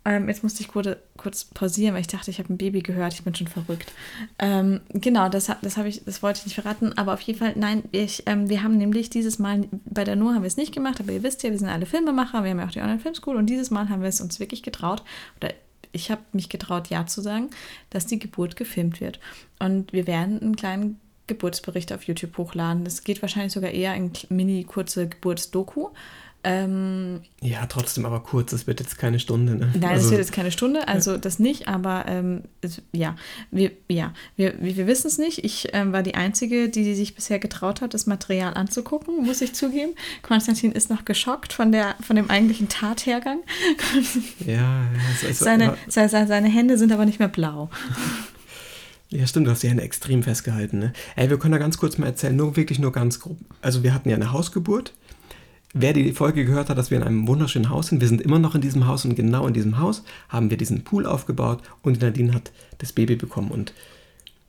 Ähm, 0.07 0.29
jetzt 0.29 0.43
musste 0.43 0.61
ich 0.61 0.69
kurz, 0.69 0.97
kurz 1.17 1.47
pausieren, 1.47 1.95
weil 1.95 2.03
ich 2.03 2.07
dachte, 2.09 2.31
ich 2.31 2.39
habe 2.39 2.53
ein 2.53 2.59
Baby 2.59 2.81
gehört. 2.81 3.15
Ich 3.15 3.25
bin 3.25 3.35
schon 3.35 3.49
verrückt. 3.49 3.91
Ähm, 4.39 4.81
genau, 4.91 5.31
das, 5.31 5.51
das, 5.63 5.77
ich, 5.79 6.05
das 6.05 6.23
wollte 6.23 6.41
ich 6.41 6.45
nicht 6.45 6.55
verraten. 6.55 6.93
Aber 6.99 7.15
auf 7.15 7.21
jeden 7.23 7.39
Fall, 7.39 7.55
nein, 7.57 7.85
ich, 7.91 8.23
ähm, 8.27 8.51
wir 8.51 8.63
haben 8.63 8.77
nämlich 8.77 9.09
dieses 9.09 9.39
Mal, 9.39 9.67
bei 9.87 10.05
der 10.05 10.17
Noah 10.17 10.35
haben 10.35 10.43
wir 10.43 10.49
es 10.49 10.59
nicht 10.59 10.75
gemacht, 10.75 11.01
aber 11.01 11.13
ihr 11.13 11.23
wisst 11.23 11.43
ja, 11.43 11.51
wir 11.51 11.59
sind 11.59 11.69
alle 11.69 11.87
Filmemacher, 11.87 12.45
wir 12.45 12.51
haben 12.51 12.59
ja 12.59 12.67
auch 12.67 12.71
die 12.71 12.83
Online-Film-School 12.83 13.37
und 13.37 13.47
dieses 13.47 13.71
Mal 13.71 13.89
haben 13.89 14.03
wir 14.03 14.09
es 14.11 14.21
uns 14.21 14.39
wirklich 14.41 14.63
getraut, 14.63 15.03
oder 15.41 15.55
ich 15.93 16.11
habe 16.11 16.23
mich 16.33 16.49
getraut, 16.51 16.89
Ja 16.89 17.07
zu 17.07 17.23
sagen, 17.23 17.49
dass 17.91 18.05
die 18.05 18.19
Geburt 18.19 18.57
gefilmt 18.57 19.01
wird. 19.01 19.21
Und 19.59 19.93
wir 19.93 20.07
werden 20.07 20.43
einen 20.43 20.57
kleinen 20.57 21.01
Geburtsbericht 21.26 21.93
auf 21.93 22.05
YouTube 22.05 22.37
hochladen. 22.37 22.85
Das 22.85 23.05
geht 23.05 23.23
wahrscheinlich 23.23 23.53
sogar 23.53 23.71
eher 23.71 23.94
in 23.94 24.12
mini 24.29 24.65
kurze 24.65 25.09
Geburtsdoku. 25.09 25.88
Ähm, 26.47 27.23
Ja, 27.41 27.65
trotzdem 27.65 28.05
aber 28.05 28.21
kurz, 28.21 28.53
es 28.53 28.67
wird 28.67 28.79
jetzt 28.79 28.99
keine 28.99 29.19
Stunde. 29.19 29.56
Ne? 29.56 29.73
Nein, 29.73 29.85
also, 29.85 30.03
das 30.03 30.11
wird 30.11 30.21
jetzt 30.21 30.32
keine 30.32 30.53
Stunde, 30.53 30.87
also 30.87 31.17
das 31.17 31.38
nicht, 31.38 31.69
aber 31.69 32.05
ähm, 32.06 32.43
es, 32.61 32.82
ja, 32.93 33.17
wir, 33.50 33.71
ja, 33.88 34.12
wir, 34.37 34.53
wir, 34.61 34.76
wir 34.76 34.87
wissen 34.87 35.06
es 35.06 35.17
nicht. 35.17 35.43
Ich 35.43 35.69
ähm, 35.73 35.94
war 35.94 36.03
die 36.03 36.15
Einzige, 36.15 36.69
die, 36.69 36.85
die 36.85 36.94
sich 36.94 37.15
bisher 37.15 37.38
getraut 37.38 37.81
hat, 37.81 37.94
das 37.94 38.05
Material 38.06 38.53
anzugucken, 38.55 39.25
muss 39.25 39.41
ich 39.41 39.55
zugeben. 39.55 39.94
Konstantin 40.21 40.73
ist 40.73 40.91
noch 40.91 41.06
geschockt 41.06 41.55
von, 41.55 41.73
der, 41.73 41.94
von 42.03 42.15
dem 42.15 42.29
eigentlichen 42.29 42.69
Tathergang. 42.69 43.38
Ja, 44.44 44.53
ja, 44.53 44.87
es, 45.15 45.23
es, 45.23 45.38
Seine, 45.38 45.79
seine, 45.88 46.26
seine 46.26 46.49
Hände 46.49 46.76
sind 46.76 46.93
aber 46.93 47.06
nicht 47.06 47.21
mehr 47.21 47.29
blau. 47.29 47.71
Ja, 49.14 49.26
stimmt, 49.26 49.46
du 49.46 49.50
hast 49.50 49.62
die 49.62 49.69
Hände 49.69 49.82
extrem 49.82 50.22
festgehalten. 50.22 50.78
Ne? 50.78 50.93
Ey, 51.14 51.31
wir 51.31 51.38
können 51.38 51.52
da 51.52 51.58
ganz 51.58 51.78
kurz 51.78 51.99
mal 51.99 52.06
erzählen, 52.06 52.34
nur 52.34 52.56
wirklich 52.56 52.78
nur 52.78 52.93
ganz 52.93 53.20
grob. 53.20 53.38
Also 53.62 53.82
wir 53.82 53.94
hatten 53.94 54.08
ja 54.08 54.16
eine 54.16 54.32
Hausgeburt. 54.32 54.93
Wer 55.72 55.93
die 55.93 56.12
Folge 56.12 56.44
gehört 56.44 56.69
hat, 56.69 56.78
dass 56.78 56.90
wir 56.90 56.99
in 56.99 57.05
einem 57.05 57.26
wunderschönen 57.26 57.69
Haus 57.69 57.88
sind, 57.88 58.00
wir 58.00 58.08
sind 58.08 58.20
immer 58.20 58.38
noch 58.38 58.55
in 58.55 58.61
diesem 58.61 58.87
Haus 58.87 59.05
und 59.05 59.16
genau 59.16 59.46
in 59.46 59.55
diesem 59.55 59.78
Haus 59.78 60.05
haben 60.28 60.50
wir 60.50 60.56
diesen 60.56 60.84
Pool 60.84 61.05
aufgebaut 61.06 61.62
und 61.82 62.00
Nadine 62.00 62.32
hat 62.32 62.52
das 62.78 62.93
Baby 62.93 63.16
bekommen. 63.16 63.50
Und 63.50 63.72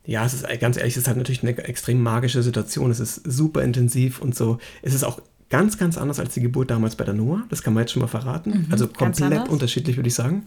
ja, 0.04 0.24
es 0.24 0.34
ist 0.34 0.46
ganz 0.60 0.76
ehrlich, 0.76 0.94
es 0.94 0.98
ist 0.98 1.08
halt 1.08 1.16
natürlich 1.16 1.42
eine 1.42 1.56
extrem 1.58 2.00
magische 2.00 2.42
Situation. 2.42 2.90
Es 2.90 3.00
ist 3.00 3.22
super 3.24 3.62
intensiv 3.62 4.20
und 4.20 4.36
so. 4.36 4.58
Es 4.82 4.94
ist 4.94 5.04
auch 5.04 5.20
ganz, 5.48 5.78
ganz 5.78 5.96
anders 5.96 6.18
als 6.18 6.34
die 6.34 6.40
Geburt 6.40 6.70
damals 6.70 6.96
bei 6.96 7.04
der 7.04 7.14
Noah. 7.14 7.44
Das 7.50 7.62
kann 7.62 7.72
man 7.72 7.82
jetzt 7.82 7.92
schon 7.92 8.02
mal 8.02 8.08
verraten. 8.08 8.66
also 8.70 8.86
Mhm, 8.86 8.92
ganz 8.94 9.18
komplett 9.20 9.48
unterschiedlich, 9.48 9.96
würde 9.96 10.08
ich 10.08 10.14
sagen. 10.14 10.42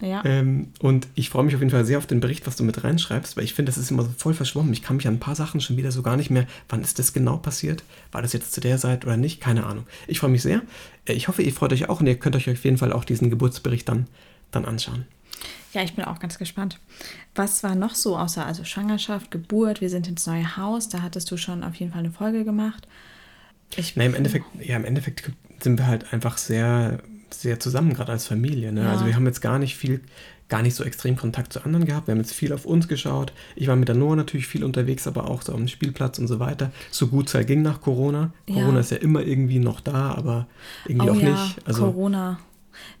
Ja. 0.00 0.22
Ähm, 0.24 0.68
und 0.80 1.08
ich 1.14 1.30
freue 1.30 1.44
mich 1.44 1.54
auf 1.54 1.60
jeden 1.60 1.70
Fall 1.70 1.84
sehr 1.86 1.98
auf 1.98 2.06
den 2.06 2.20
Bericht, 2.20 2.46
was 2.46 2.56
du 2.56 2.64
mit 2.64 2.84
reinschreibst, 2.84 3.36
weil 3.36 3.44
ich 3.44 3.54
finde, 3.54 3.70
das 3.70 3.78
ist 3.78 3.90
immer 3.90 4.02
so 4.02 4.10
voll 4.16 4.34
verschwommen. 4.34 4.72
Ich 4.72 4.82
kann 4.82 4.96
mich 4.96 5.08
an 5.08 5.14
ein 5.14 5.20
paar 5.20 5.34
Sachen 5.34 5.60
schon 5.60 5.76
wieder 5.76 5.92
so 5.92 6.02
gar 6.02 6.16
nicht 6.16 6.30
mehr. 6.30 6.46
Wann 6.68 6.82
ist 6.82 6.98
das 6.98 7.12
genau 7.12 7.38
passiert? 7.38 7.84
War 8.12 8.20
das 8.22 8.32
jetzt 8.34 8.52
zu 8.52 8.60
der 8.60 8.76
Zeit 8.78 9.04
oder 9.04 9.16
nicht? 9.16 9.40
Keine 9.40 9.64
Ahnung. 9.64 9.86
Ich 10.06 10.20
freue 10.20 10.30
mich 10.30 10.42
sehr. 10.42 10.62
Äh, 11.06 11.14
Ich 11.14 11.28
hoffe, 11.28 11.42
ihr 11.42 11.52
freut 11.52 11.72
euch 11.72 11.88
auch 11.88 12.00
und 12.00 12.06
ihr 12.06 12.18
könnt 12.18 12.36
euch 12.36 12.50
auf 12.50 12.64
jeden 12.64 12.76
Fall 12.78 12.92
auch 12.92 13.04
diesen 13.04 13.30
Geburtsbericht 13.30 13.88
dann, 13.88 14.06
dann 14.50 14.66
anschauen. 14.66 15.06
Ja, 15.72 15.82
ich 15.82 15.94
bin 15.94 16.04
auch 16.04 16.20
ganz 16.20 16.38
gespannt. 16.38 16.78
Was 17.34 17.62
war 17.62 17.74
noch 17.74 17.94
so 17.94 18.16
außer 18.16 18.46
also 18.46 18.62
Schwangerschaft, 18.64 19.30
Geburt, 19.30 19.80
wir 19.80 19.90
sind 19.90 20.06
ins 20.06 20.26
neue 20.26 20.56
Haus, 20.56 20.88
da 20.88 21.02
hattest 21.02 21.30
du 21.30 21.36
schon 21.36 21.64
auf 21.64 21.74
jeden 21.76 21.92
Fall 21.92 22.00
eine 22.00 22.12
Folge 22.12 22.44
gemacht. 22.44 22.86
Ich, 23.76 23.96
Na, 23.96 24.04
im 24.04 24.14
Endeffekt, 24.14 24.46
ja, 24.60 24.76
im 24.76 24.84
Endeffekt 24.84 25.30
sind 25.60 25.78
wir 25.78 25.86
halt 25.86 26.12
einfach 26.12 26.38
sehr, 26.38 27.00
sehr 27.30 27.58
zusammen, 27.60 27.94
gerade 27.94 28.12
als 28.12 28.26
Familie. 28.26 28.72
Ne? 28.72 28.82
Ja. 28.82 28.92
Also 28.92 29.06
wir 29.06 29.14
haben 29.14 29.26
jetzt 29.26 29.40
gar 29.40 29.58
nicht 29.58 29.76
viel, 29.76 30.00
gar 30.48 30.62
nicht 30.62 30.74
so 30.74 30.84
extrem 30.84 31.16
Kontakt 31.16 31.52
zu 31.52 31.64
anderen 31.64 31.84
gehabt. 31.86 32.06
Wir 32.06 32.12
haben 32.12 32.20
jetzt 32.20 32.34
viel 32.34 32.52
auf 32.52 32.66
uns 32.66 32.86
geschaut. 32.86 33.32
Ich 33.56 33.66
war 33.66 33.76
mit 33.76 33.88
der 33.88 33.96
Noah 33.96 34.16
natürlich 34.16 34.46
viel 34.46 34.64
unterwegs, 34.64 35.06
aber 35.06 35.28
auch 35.28 35.42
so 35.42 35.52
dem 35.52 35.68
Spielplatz 35.68 36.18
und 36.18 36.28
so 36.28 36.38
weiter. 36.38 36.70
So 36.90 37.08
gut 37.08 37.28
es 37.28 37.34
halt 37.34 37.46
ging 37.46 37.62
nach 37.62 37.80
Corona. 37.80 38.32
Ja. 38.48 38.56
Corona 38.56 38.80
ist 38.80 38.90
ja 38.90 38.98
immer 38.98 39.22
irgendwie 39.22 39.58
noch 39.58 39.80
da, 39.80 40.14
aber 40.14 40.46
irgendwie 40.86 41.08
oh 41.08 41.12
auch 41.12 41.20
ja, 41.20 41.30
nicht. 41.30 41.66
Also 41.66 41.84
Corona. 41.86 42.38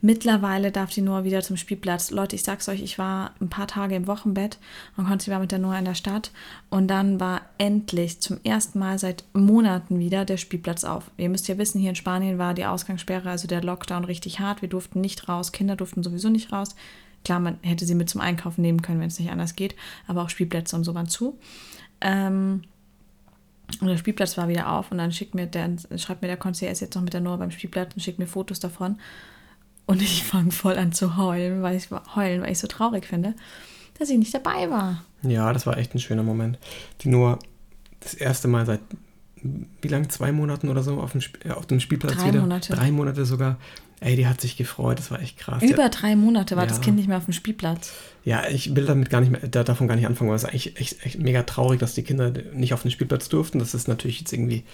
Mittlerweile 0.00 0.72
darf 0.72 0.90
die 0.90 1.02
Noah 1.02 1.24
wieder 1.24 1.42
zum 1.42 1.56
Spielplatz. 1.56 2.10
Leute, 2.10 2.36
ich 2.36 2.42
sag's 2.42 2.68
euch, 2.68 2.82
ich 2.82 2.98
war 2.98 3.32
ein 3.40 3.48
paar 3.48 3.66
Tage 3.66 3.94
im 3.94 4.06
Wochenbett 4.06 4.58
und 4.96 5.06
konnte 5.06 5.30
war 5.30 5.38
mit 5.38 5.52
der 5.52 5.58
Noah 5.58 5.78
in 5.78 5.84
der 5.84 5.94
Stadt. 5.94 6.30
Und 6.70 6.88
dann 6.88 7.20
war 7.20 7.42
endlich 7.58 8.20
zum 8.20 8.38
ersten 8.44 8.78
Mal 8.78 8.98
seit 8.98 9.24
Monaten 9.32 9.98
wieder 9.98 10.24
der 10.24 10.36
Spielplatz 10.36 10.84
auf. 10.84 11.10
Ihr 11.16 11.28
müsst 11.28 11.48
ja 11.48 11.58
wissen, 11.58 11.80
hier 11.80 11.90
in 11.90 11.96
Spanien 11.96 12.38
war 12.38 12.54
die 12.54 12.66
Ausgangssperre, 12.66 13.30
also 13.30 13.48
der 13.48 13.62
Lockdown 13.62 14.04
richtig 14.04 14.40
hart. 14.40 14.62
Wir 14.62 14.68
durften 14.68 15.00
nicht 15.00 15.28
raus, 15.28 15.52
Kinder 15.52 15.76
durften 15.76 16.02
sowieso 16.02 16.28
nicht 16.28 16.52
raus. 16.52 16.74
Klar, 17.24 17.40
man 17.40 17.58
hätte 17.62 17.86
sie 17.86 17.94
mit 17.94 18.10
zum 18.10 18.20
Einkaufen 18.20 18.60
nehmen 18.60 18.82
können, 18.82 19.00
wenn 19.00 19.08
es 19.08 19.18
nicht 19.18 19.30
anders 19.30 19.56
geht, 19.56 19.74
aber 20.06 20.22
auch 20.22 20.28
Spielplätze 20.28 20.76
und 20.76 20.84
so 20.84 20.94
waren 20.94 21.08
zu. 21.08 21.38
Ähm, 22.00 22.62
und 23.80 23.88
der 23.88 23.96
Spielplatz 23.96 24.36
war 24.36 24.48
wieder 24.48 24.70
auf 24.70 24.90
und 24.92 24.98
dann 24.98 25.10
schickt 25.10 25.34
mir 25.34 25.46
der, 25.46 25.76
schreibt 25.96 26.20
mir 26.20 26.28
der 26.28 26.36
Concierge, 26.36 26.68
er 26.68 26.72
ist 26.72 26.80
jetzt 26.80 26.94
noch 26.94 27.02
mit 27.02 27.14
der 27.14 27.22
Noah 27.22 27.38
beim 27.38 27.50
Spielplatz 27.50 27.94
und 27.94 28.02
schickt 28.02 28.18
mir 28.18 28.26
Fotos 28.26 28.60
davon. 28.60 28.98
Und 29.86 30.00
ich 30.02 30.22
fange 30.24 30.50
voll 30.50 30.76
an 30.78 30.92
zu 30.92 31.16
heulen, 31.16 31.62
weil 31.62 31.76
ich 31.76 31.88
heulen, 32.14 32.42
weil 32.42 32.52
ich 32.52 32.58
so 32.58 32.66
traurig 32.66 33.06
finde, 33.06 33.34
dass 33.98 34.08
ich 34.10 34.18
nicht 34.18 34.34
dabei 34.34 34.70
war. 34.70 35.04
ja, 35.22 35.52
das 35.52 35.66
war 35.66 35.76
echt 35.78 35.94
ein 35.94 36.00
schöner 36.00 36.22
Moment. 36.22 36.58
Die 37.02 37.08
Noah 37.08 37.38
das 38.00 38.14
erste 38.14 38.48
Mal 38.48 38.66
seit 38.66 38.80
wie 39.82 39.88
lang? 39.88 40.08
Zwei 40.08 40.32
Monaten 40.32 40.70
oder 40.70 40.82
so 40.82 40.98
auf 41.00 41.12
dem, 41.12 41.20
Sp- 41.20 41.50
auf 41.52 41.66
dem 41.66 41.78
Spielplatz 41.80 42.14
Drei 42.16 42.28
wieder. 42.28 42.40
Monate. 42.40 42.72
Drei 42.72 42.90
Monate 42.90 43.26
sogar. 43.26 43.58
Ey, 44.00 44.16
die 44.16 44.26
hat 44.26 44.40
sich 44.40 44.56
gefreut, 44.56 44.98
das 44.98 45.10
war 45.10 45.20
echt 45.20 45.36
krass. 45.38 45.62
Über 45.62 45.88
drei 45.90 46.16
Monate 46.16 46.56
war 46.56 46.66
das 46.66 46.78
Ja. 46.78 46.82
Kind 46.84 46.96
nicht 46.96 47.08
mehr 47.08 47.18
auf 47.18 47.24
dem 47.26 47.32
Spielplatz. 47.34 47.92
Ja, 48.24 48.48
ich 48.48 48.74
will 48.74 48.86
damit 48.86 49.10
gar 49.10 49.20
nicht 49.20 49.30
mehr, 49.30 49.40
da, 49.46 49.62
davon 49.62 49.86
gar 49.86 49.96
nicht 49.96 50.06
anfangen, 50.06 50.30
weil 50.30 50.36
es 50.36 50.44
ist 50.44 50.48
eigentlich 50.48 50.80
echt, 50.80 51.04
echt 51.04 51.18
mega 51.18 51.42
traurig, 51.42 51.78
dass 51.78 51.94
die 51.94 52.02
Kinder 52.02 52.32
nicht 52.54 52.72
auf 52.72 52.82
den 52.82 52.90
Spielplatz 52.90 53.28
durften. 53.28 53.58
Das 53.58 53.74
ist 53.74 53.86
natürlich 53.86 54.20
jetzt 54.20 54.32
irgendwie, 54.32 54.64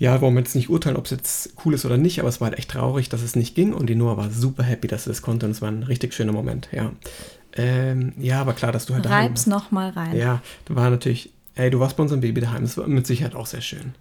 ja, 0.00 0.22
wollen 0.22 0.34
wir 0.34 0.40
jetzt 0.40 0.56
nicht 0.56 0.70
urteilen, 0.70 0.96
ob 0.96 1.04
es 1.04 1.10
jetzt 1.10 1.52
cool 1.62 1.74
ist 1.74 1.84
oder 1.84 1.98
nicht, 1.98 2.20
aber 2.20 2.28
es 2.30 2.40
war 2.40 2.48
halt 2.48 2.58
echt 2.58 2.70
traurig, 2.70 3.10
dass 3.10 3.20
es 3.20 3.36
nicht 3.36 3.54
ging 3.54 3.74
und 3.74 3.86
die 3.86 3.94
Noah 3.94 4.16
war 4.16 4.30
super 4.30 4.62
happy, 4.62 4.88
dass 4.88 5.04
sie 5.04 5.10
das 5.10 5.20
konnte 5.20 5.44
und 5.44 5.52
es 5.52 5.60
war 5.60 5.70
ein 5.70 5.82
richtig 5.82 6.14
schöner 6.14 6.32
Moment, 6.32 6.68
ja. 6.72 6.90
Ähm, 7.52 8.14
ja, 8.18 8.40
aber 8.40 8.54
klar, 8.54 8.72
dass 8.72 8.86
du 8.86 8.94
halt 8.94 9.04
daheim 9.04 9.26
Reib's 9.26 9.46
noch 9.46 9.70
mal 9.70 9.90
rein. 9.90 10.16
Ja, 10.16 10.40
da 10.64 10.74
war 10.74 10.88
natürlich, 10.88 11.30
ey, 11.54 11.68
du 11.68 11.80
warst 11.80 11.98
bei 11.98 12.02
unserem 12.02 12.22
Baby 12.22 12.40
daheim, 12.40 12.62
das 12.62 12.78
war 12.78 12.86
mit 12.86 13.06
Sicherheit 13.06 13.34
auch 13.34 13.44
sehr 13.44 13.60
schön. 13.60 13.92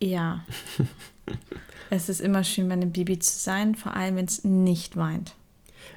Ja. 0.00 0.42
es 1.90 2.08
ist 2.08 2.22
immer 2.22 2.42
schön, 2.42 2.68
bei 2.68 2.74
einem 2.74 2.90
Baby 2.90 3.18
zu 3.18 3.38
sein, 3.38 3.74
vor 3.74 3.94
allem 3.94 4.16
wenn 4.16 4.24
es 4.24 4.42
nicht 4.42 4.96
weint. 4.96 5.34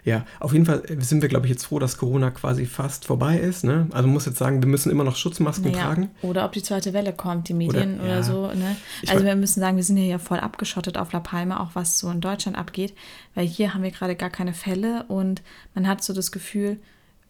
Ja, 0.05 0.25
auf 0.39 0.53
jeden 0.53 0.65
Fall 0.65 0.83
sind 0.99 1.21
wir, 1.21 1.29
glaube 1.29 1.45
ich, 1.45 1.51
jetzt 1.51 1.65
froh, 1.65 1.79
dass 1.79 1.97
Corona 1.97 2.31
quasi 2.31 2.65
fast 2.65 3.05
vorbei 3.05 3.37
ist. 3.37 3.63
Ne? 3.63 3.87
Also 3.91 4.07
man 4.07 4.13
muss 4.13 4.25
jetzt 4.25 4.37
sagen, 4.37 4.61
wir 4.61 4.67
müssen 4.67 4.91
immer 4.91 5.03
noch 5.03 5.15
Schutzmasken 5.15 5.71
Naja, 5.71 5.83
tragen. 5.83 6.11
Oder 6.21 6.45
ob 6.45 6.51
die 6.51 6.63
zweite 6.63 6.93
Welle 6.93 7.13
kommt, 7.13 7.49
die 7.49 7.53
Medien 7.53 7.99
oder, 7.99 8.15
ja. 8.15 8.23
so. 8.23 8.47
Ne? 8.47 8.75
Also 9.07 9.23
wir 9.23 9.35
müssen 9.35 9.59
sagen, 9.59 9.77
wir 9.77 9.83
sind 9.83 9.97
ja 9.97 10.03
hier 10.03 10.19
voll 10.19 10.39
abgeschottet 10.39 10.97
auf 10.97 11.13
La 11.13 11.19
Palma, 11.19 11.61
auch 11.61 11.71
was 11.73 11.99
so 11.99 12.09
in 12.09 12.21
Deutschland 12.21 12.57
abgeht, 12.57 12.93
weil 13.35 13.45
hier 13.45 13.73
haben 13.73 13.83
wir 13.83 13.91
gerade 13.91 14.15
gar 14.15 14.29
keine 14.29 14.53
Fälle 14.53 15.05
und 15.07 15.41
man 15.73 15.87
hat 15.87 16.03
so 16.03 16.13
das 16.13 16.31
Gefühl, 16.31 16.77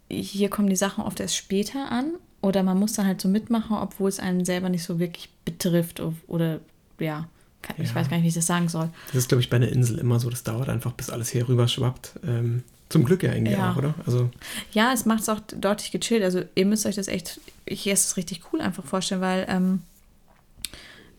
hier 0.09 0.49
kommen 0.49 0.69
die 0.69 0.75
Sachen 0.75 1.03
oft 1.03 1.19
erst 1.19 1.35
später 1.35 1.91
an 1.91 2.13
oder 2.41 2.63
man 2.63 2.77
muss 2.77 2.93
dann 2.93 3.07
halt 3.07 3.21
so 3.21 3.29
mitmachen, 3.29 3.77
obwohl 3.77 4.09
es 4.09 4.19
einen 4.19 4.45
selber 4.45 4.69
nicht 4.69 4.83
so 4.83 4.99
wirklich 4.99 5.29
betrifft 5.45 6.01
oder 6.27 6.59
ja, 6.99 7.27
ich 7.77 7.89
Ja. 7.89 7.95
weiß 7.95 8.09
gar 8.09 8.17
nicht, 8.17 8.23
wie 8.23 8.29
ich 8.29 8.33
das 8.33 8.45
sagen 8.45 8.69
soll. 8.69 8.89
Das 9.07 9.15
ist, 9.15 9.29
glaube 9.29 9.41
ich, 9.41 9.49
bei 9.49 9.57
einer 9.57 9.69
Insel 9.69 9.97
immer 9.99 10.19
so. 10.19 10.29
Das 10.29 10.43
dauert 10.43 10.69
einfach, 10.69 10.91
bis 10.93 11.09
alles 11.09 11.29
hier 11.29 11.47
rüber 11.47 11.67
schwappt. 11.67 12.13
Ähm, 12.25 12.63
zum 12.89 13.03
Glück 13.05 13.23
ja 13.23 13.33
irgendwie 13.33 13.53
Ja. 13.53 13.71
auch, 13.71 13.77
oder? 13.77 13.95
Also 14.05 14.29
Ja, 14.71 14.93
es 14.93 15.05
macht 15.05 15.21
es 15.21 15.29
auch 15.29 15.39
deutlich 15.39 15.91
gechillt. 15.91 16.23
Also 16.23 16.43
ihr 16.55 16.65
müsst 16.65 16.85
euch 16.85 16.95
das 16.95 17.07
echt, 17.07 17.39
hier 17.67 17.93
ist 17.93 18.05
es 18.05 18.17
richtig 18.17 18.41
cool 18.53 18.61
einfach 18.61 18.83
vorstellen, 18.85 19.21
weil 19.21 19.45
ähm, 19.49 19.81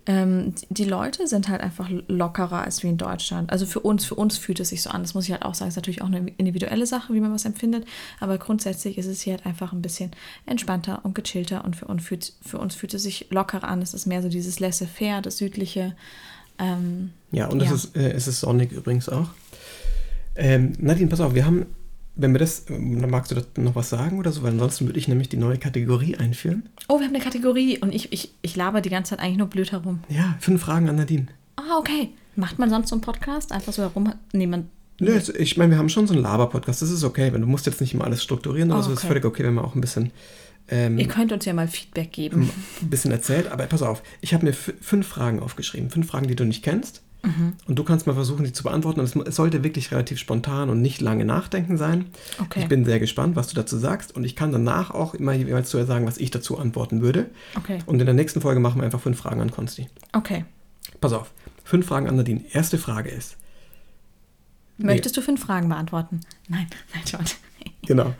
ähm, 0.07 0.55
die 0.69 0.85
Leute 0.85 1.27
sind 1.27 1.49
halt 1.49 1.63
einfach 1.63 1.89
lockerer 2.09 2.63
als 2.63 2.83
wie 2.83 2.89
in 2.89 2.99
Deutschland. 2.99 3.51
Also 3.51 3.65
für 3.65 3.81
uns, 3.81 4.05
für 4.05 4.15
uns 4.17 4.37
fühlt 4.37 4.61
es 4.61 4.69
sich 4.69 4.83
so 4.83 4.91
an. 4.91 5.01
Das 5.03 5.15
muss 5.15 5.25
ich 5.25 5.33
halt 5.33 5.43
auch 5.43 5.55
sagen, 5.55 5.71
ist 5.71 5.77
natürlich 5.77 6.03
auch 6.03 6.07
eine 6.09 6.29
individuelle 6.37 6.87
Sache, 6.87 7.15
wie 7.15 7.21
man 7.21 7.33
was 7.33 7.47
empfindet. 7.47 7.87
Aber 8.21 8.37
grundsätzlich 8.37 8.99
ist 8.99 9.07
es 9.07 9.23
hier 9.23 9.33
halt 9.35 9.47
einfach 9.47 9.73
ein 9.73 9.81
bisschen 9.81 10.11
entspannter 10.45 11.01
und 11.05 11.15
gechillter 11.15 11.65
und 11.65 11.75
für 11.75 11.87
uns 11.87 12.05
fühlt, 12.05 12.35
für 12.45 12.59
uns 12.59 12.75
fühlt 12.75 12.93
es 12.93 13.03
sich 13.03 13.29
lockerer 13.31 13.65
an. 13.67 13.81
Es 13.81 13.95
ist 13.95 14.05
mehr 14.07 14.21
so 14.21 14.29
dieses 14.29 14.61
laissez-faire, 14.61 15.23
das 15.23 15.39
südliche. 15.39 15.97
Ähm, 16.59 17.11
Ja, 17.33 17.47
und 17.49 17.61
Ja. 17.63 17.67
Es, 17.73 17.85
ist, 17.85 17.97
äh, 17.97 18.13
es 18.13 18.29
ist 18.29 18.41
sonnig 18.41 18.73
übrigens 18.73 19.09
auch. 19.09 19.29
Ähm, 20.37 20.73
Nadine, 20.79 21.09
pass 21.09 21.21
auf, 21.21 21.35
wir 21.35 21.47
haben, 21.47 21.67
wenn 22.17 22.33
wir 22.33 22.39
das, 22.39 22.65
dann 22.67 23.09
magst 23.11 23.31
du 23.31 23.37
da 23.37 23.43
noch 23.61 23.75
was 23.75 23.91
sagen 23.91 24.19
oder 24.19 24.33
so, 24.33 24.43
weil 24.43 24.53
ansonsten 24.53 24.87
würde 24.87 24.99
ich 24.99 25.09
nämlich 25.09 25.29
die 25.29 25.37
neue 25.37 25.59
Kategorie 25.59 26.17
einführen. 26.17 26.69
oh, 26.89 26.99
wir 26.99 27.07
haben 27.07 27.15
eine 27.15 27.23
Kategorie 27.25 27.79
und 27.79 27.95
ich, 27.95 28.13
ich, 28.13 28.33
ich 28.43 28.57
laber 28.57 28.81
die 28.81 28.91
ganze 28.91 29.11
Zeit 29.11 29.21
eigentlich 29.21 29.39
nur 29.39 29.47
blöd 29.49 29.73
herum. 29.73 30.01
Ja, 30.09 30.37
fünf 30.41 30.63
Fragen 30.63 30.89
an 30.89 30.97
Nadine. 30.97 31.27
Ah, 31.57 31.79
okay. 31.79 32.11
Macht 32.37 32.59
man 32.59 32.69
sonst 32.69 32.89
so 32.89 32.97
einen 32.97 33.03
Podcast? 33.03 33.53
Einfach 33.53 33.73
so 33.73 33.83
herum? 33.83 34.13
Nee, 34.33 34.47
man. 34.49 34.69
Nö, 35.01 35.21
ich 35.39 35.57
meine, 35.57 35.73
wir 35.73 35.79
haben 35.79 35.89
schon 35.89 36.07
so 36.07 36.15
einen 36.15 36.23
Laber-Podcast, 36.23 36.83
das 36.83 36.91
ist 36.91 37.03
okay, 37.05 37.33
wenn 37.33 37.41
du 37.41 37.47
musst 37.49 37.67
jetzt 37.67 37.81
nicht 37.81 37.95
immer 37.95 38.05
alles 38.05 38.23
strukturieren 38.23 38.71
oder 38.71 38.79
Oh, 38.81 38.83
so, 38.83 38.93
ist 38.93 38.99
okay. 38.99 39.09
völlig 39.09 39.25
okay, 39.25 39.43
wenn 39.45 39.55
man 39.55 39.65
auch 39.65 39.75
ein 39.75 39.81
bisschen, 39.81 40.13
ähm, 40.69 40.99
Ihr 40.99 41.09
könnt 41.09 41.33
uns 41.33 41.45
ja 41.45 41.53
mal 41.53 41.69
Feedback 41.69 42.13
geben. 42.13 42.51
ein 42.83 42.91
bisschen 42.91 43.13
erzählt, 43.13 43.51
aber 43.51 43.67
pass 43.67 43.83
auf, 43.83 44.03
ich 44.21 44.35
habe 44.35 44.47
mir 44.47 44.53
fünf 44.53 45.07
Fragen 45.07 45.41
aufgeschrieben, 45.41 45.91
fünf 45.91 46.07
Fragen, 46.09 46.29
die 46.29 46.37
du 46.37 46.45
nicht 46.45 46.63
kennst. 46.63 47.03
Mhm. 47.23 47.55
Und 47.67 47.79
du 47.79 47.85
kannst 47.85 48.07
mal 48.07 48.13
versuchen, 48.13 48.45
die 48.45 48.53
zu 48.53 48.63
beantworten. 48.63 49.01
Und 49.01 49.07
es, 49.07 49.17
es 49.17 49.37
sollte 49.37 49.65
wirklich 49.65 49.91
relativ 49.91 50.19
spontan 50.19 50.69
und 50.69 50.83
nicht 50.83 51.01
lange 51.01 51.25
nachdenken 51.25 51.77
sein. 51.79 52.07
Okay. 52.39 52.61
Ich 52.61 52.69
bin 52.69 52.85
sehr 52.85 53.01
gespannt, 53.01 53.35
was 53.35 53.49
du 53.49 53.55
dazu 53.55 53.79
sagst. 53.79 54.15
Und 54.15 54.25
ich 54.25 54.37
kann 54.37 54.53
danach 54.53 54.91
auch 54.91 55.15
immer 55.15 55.33
jeweils 55.33 55.71
zu 55.71 55.83
sagen, 55.87 56.07
was 56.07 56.19
ich 56.19 56.31
dazu 56.31 56.59
antworten 56.59 57.01
würde. 57.01 57.31
Okay. 57.57 57.79
Und 57.87 57.99
in 58.01 58.07
der 58.07 58.15
nächsten 58.15 58.43
Folge 58.43 58.61
machen 58.61 58.81
wir 58.81 58.85
einfach 58.85 59.01
fünf 59.01 59.19
Fragen 59.19 59.41
an 59.41 59.51
Konsti. 59.51 59.89
Okay. 60.13 60.45
Pass 61.01 61.15
auf, 61.15 61.33
fünf 61.65 61.87
Fragen 61.87 62.09
an 62.09 62.17
Nadine. 62.17 62.43
Erste 62.53 62.77
Frage 62.77 63.11
ist, 63.11 63.37
Möchtest 64.77 65.17
du 65.17 65.21
fünf 65.21 65.41
Fragen 65.41 65.69
beantworten? 65.69 66.21
Nein, 66.49 66.67
nein, 66.93 67.07
schon. 67.07 67.21
genau, 67.87 68.15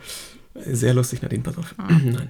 sehr 0.55 0.93
lustig, 0.93 1.21
Nadine, 1.21 1.43
pass 1.43 1.57
auf. 1.57 1.75
Ah. 1.77 1.87
Nein. 2.03 2.29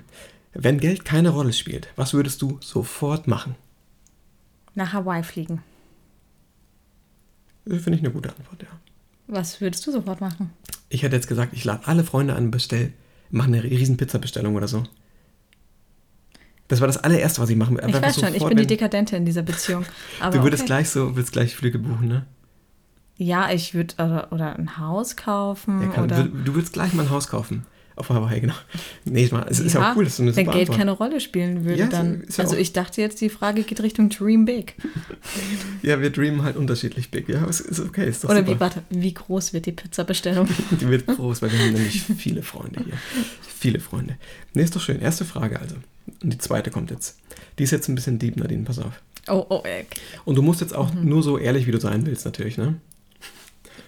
Wenn 0.54 0.80
Geld 0.80 1.04
keine 1.06 1.30
Rolle 1.30 1.54
spielt, 1.54 1.90
was 1.96 2.14
würdest 2.14 2.42
du 2.42 2.58
sofort 2.62 3.28
machen? 3.28 3.56
Nach 4.74 4.94
Hawaii 4.94 5.24
fliegen. 5.24 5.62
Finde 7.66 7.94
ich 7.96 8.00
eine 8.00 8.12
gute 8.12 8.30
Antwort, 8.30 8.62
ja. 8.62 8.70
Was 9.28 9.60
würdest 9.60 9.86
du 9.88 9.92
sofort 9.92 10.22
machen? 10.22 10.52
Ich 10.90 11.04
hätte 11.04 11.16
jetzt 11.16 11.28
gesagt, 11.28 11.54
ich 11.54 11.64
lade 11.66 11.88
alle 11.88 12.04
Freunde 12.04 12.36
an, 12.36 12.52
bestell, 12.52 12.94
mache 13.32 13.48
eine 13.48 13.64
riesen 13.64 13.98
Pizza-Bestellung 13.98 14.56
oder 14.56 14.68
so. 14.68 14.84
Das 16.68 16.80
war 16.80 16.88
das 16.88 16.98
allererste, 16.98 17.42
was 17.42 17.50
ich 17.50 17.56
machen 17.58 17.76
würde. 17.76 17.90
Ich 17.90 18.02
weiß 18.02 18.20
schon, 18.20 18.34
ich 18.34 18.44
bin 18.44 18.58
die 18.58 18.68
Dekadente 18.68 19.16
in 19.16 19.26
dieser 19.26 19.42
Beziehung. 19.44 19.86
Aber 20.20 20.38
Du 20.38 20.44
würdest 20.44 20.62
okay. 20.64 20.68
gleich 20.68 20.90
so, 20.90 21.16
würdest 21.16 21.32
gleich 21.34 21.56
Flüge 21.56 21.80
buchen, 21.80 22.08
ne? 22.08 22.26
Ja, 23.18 23.52
ich 23.52 23.74
würde 23.74 23.96
oder, 23.96 24.32
oder 24.32 24.56
ein 24.58 24.78
Haus 24.78 25.16
kaufen 25.16 25.82
Ja, 25.82 25.88
kann, 25.90 26.04
oder. 26.06 26.24
du, 26.24 26.30
du 26.30 26.54
würdest 26.56 26.74
gleich 26.74 26.94
mal 26.94 27.04
ein 27.04 27.10
Haus 27.10 27.28
kaufen. 27.28 27.66
Auf 27.98 28.10
Hawaii, 28.10 28.42
genau. 28.42 28.54
Nee, 29.06 29.30
mal, 29.32 29.46
es 29.50 29.60
ist 29.62 29.74
ja 29.74 29.92
auch 29.92 29.96
cool, 29.96 30.04
dass 30.04 30.18
du 30.18 30.24
eine 30.24 30.36
wenn 30.36 30.46
Geld 30.48 30.58
Antwort. 30.70 30.78
keine 30.78 30.92
Rolle 30.92 31.22
spielen 31.22 31.64
würde, 31.64 31.80
Ja, 31.80 31.86
ist- 31.86 31.94
dann. 31.94 32.22
ist 32.24 32.38
ja 32.38 32.44
also 32.44 32.56
auch- 32.56 32.60
ich 32.60 32.74
dachte 32.74 33.00
jetzt, 33.02 33.22
die 33.22 33.30
Frage 33.30 33.64
geht 33.64 33.82
Richtung 33.82 34.10
Dream 34.10 34.44
Big. 34.44 34.76
Ja, 35.82 36.02
wir 36.02 36.10
dreamen 36.10 36.44
halt 36.44 36.58
unterschiedlich 36.58 37.10
big. 37.10 37.30
Ja, 37.30 37.46
es 37.48 37.62
ist 37.62 37.80
okay, 37.80 38.08
ist 38.10 38.24
doch 38.24 38.30
Oder 38.30 38.40
super. 38.40 38.52
wie, 38.56 38.60
warte, 38.60 38.84
wie 38.90 39.14
groß 39.14 39.54
wird 39.54 39.66
die 39.66 39.72
Pizza-Bestellung? 39.72 40.48
Die 40.82 40.88
wird 40.90 41.08
groß, 41.08 41.42
weil 41.42 41.52
wir 41.54 41.60
haben 41.60 41.74
nämlich 41.74 42.02
viele 42.18 42.44
Freunde 42.44 42.84
hier. 42.84 42.96
Viele 43.58 43.80
Freunde. 43.80 44.18
Nee, 44.54 44.64
ist 44.64 44.76
doch 44.76 44.82
schön. 44.82 45.00
Erste 45.00 45.24
Frage 45.26 45.60
also. 45.60 45.76
Und 46.22 46.34
die 46.34 46.38
zweite 46.38 46.72
kommt 46.72 46.92
jetzt. 46.92 47.18
Die 47.58 47.64
ist 47.64 47.72
jetzt 47.72 47.88
ein 47.88 47.96
bisschen 47.96 48.20
deep, 48.20 48.36
Nadine, 48.38 48.64
pass 48.64 48.80
auf. 48.80 49.02
Oh, 49.28 49.46
oh, 49.50 49.56
okay. 49.60 49.86
Und 50.26 50.36
du 50.36 50.42
musst 50.42 50.62
jetzt 50.62 50.76
auch 50.76 50.94
Mhm. 50.94 51.08
nur 51.10 51.24
so 51.24 51.38
ehrlich, 51.38 51.66
wie 51.66 51.72
du 51.72 51.80
sein 51.80 52.06
willst, 52.06 52.26
natürlich, 52.26 52.58
ne? 52.58 52.76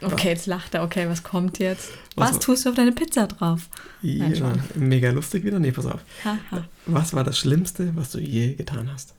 Okay, 0.01 0.29
jetzt 0.29 0.45
lacht 0.45 0.73
er. 0.75 0.83
Okay, 0.83 1.07
was 1.09 1.23
kommt 1.23 1.59
jetzt? 1.59 1.89
Was 2.15 2.33
Was, 2.33 2.39
tust 2.39 2.65
du 2.65 2.69
auf 2.69 2.75
deine 2.75 2.91
Pizza 2.91 3.27
drauf? 3.27 3.69
Ja, 4.01 4.53
mega 4.75 5.09
lustig 5.11 5.43
wieder. 5.43 5.59
Nee, 5.59 5.71
pass 5.71 5.85
auf. 5.85 6.01
Haha. 6.23 6.65
Was 6.85 7.13
war 7.13 7.23
das 7.23 7.37
Schlimmste, 7.37 7.95
was 7.95 8.11
du 8.11 8.19
je 8.19 8.53
getan 8.53 8.91
hast? 8.91 9.13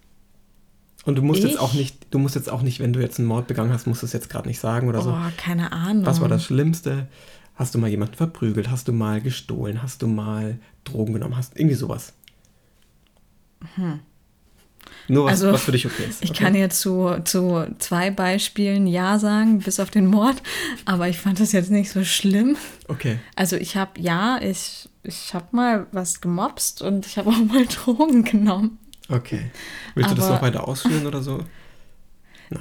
Und 1.04 1.16
du 1.16 1.22
musst 1.22 1.40
Ich? 1.40 1.46
jetzt 1.50 1.58
auch 1.60 1.74
nicht, 1.74 2.06
du 2.10 2.18
musst 2.18 2.34
jetzt 2.34 2.50
auch 2.50 2.62
nicht, 2.62 2.80
wenn 2.80 2.92
du 2.92 3.00
jetzt 3.00 3.18
einen 3.18 3.28
Mord 3.28 3.46
begangen 3.46 3.72
hast, 3.72 3.86
musst 3.86 4.02
du 4.02 4.06
es 4.06 4.12
jetzt 4.12 4.28
gerade 4.28 4.46
nicht 4.48 4.60
sagen 4.60 4.88
oder 4.88 5.00
so. 5.00 5.10
Oh, 5.10 5.30
keine 5.36 5.72
Ahnung. 5.72 6.04
Was 6.06 6.20
war 6.20 6.28
das 6.28 6.44
Schlimmste? 6.44 7.08
Hast 7.54 7.74
du 7.74 7.78
mal 7.78 7.88
jemanden 7.88 8.14
verprügelt? 8.14 8.70
Hast 8.70 8.88
du 8.88 8.92
mal 8.92 9.20
gestohlen? 9.20 9.82
Hast 9.82 10.02
du 10.02 10.06
mal 10.06 10.58
Drogen 10.84 11.14
genommen? 11.14 11.36
Hast 11.36 11.56
irgendwie 11.56 11.74
sowas? 11.76 12.12
Nur 15.08 15.24
was, 15.24 15.32
Also, 15.32 15.52
was 15.52 15.62
für 15.62 15.72
dich 15.72 15.86
okay 15.86 16.04
ist. 16.08 16.22
Ich 16.22 16.30
okay? 16.30 16.44
kann 16.44 16.54
jetzt 16.54 16.80
zu, 16.80 17.16
zu 17.24 17.66
zwei 17.78 18.10
Beispielen 18.10 18.86
Ja 18.86 19.18
sagen, 19.18 19.60
bis 19.60 19.80
auf 19.80 19.90
den 19.90 20.06
Mord, 20.06 20.42
aber 20.84 21.08
ich 21.08 21.18
fand 21.18 21.40
das 21.40 21.52
jetzt 21.52 21.70
nicht 21.70 21.90
so 21.90 22.04
schlimm. 22.04 22.56
Okay. 22.88 23.18
Also 23.34 23.56
ich 23.56 23.76
habe, 23.76 23.98
ja, 24.00 24.38
ich, 24.42 24.88
ich 25.02 25.32
habe 25.34 25.46
mal 25.52 25.86
was 25.92 26.20
gemobst 26.20 26.82
und 26.82 27.06
ich 27.06 27.16
habe 27.16 27.30
auch 27.30 27.38
mal 27.38 27.64
Drogen 27.84 28.24
genommen. 28.24 28.78
Okay. 29.08 29.50
Willst 29.94 30.10
du 30.10 30.14
das 30.14 30.26
Aber- 30.26 30.34
noch 30.34 30.42
weiter 30.42 30.68
ausführen 30.68 31.06
oder 31.06 31.22
so? 31.22 31.42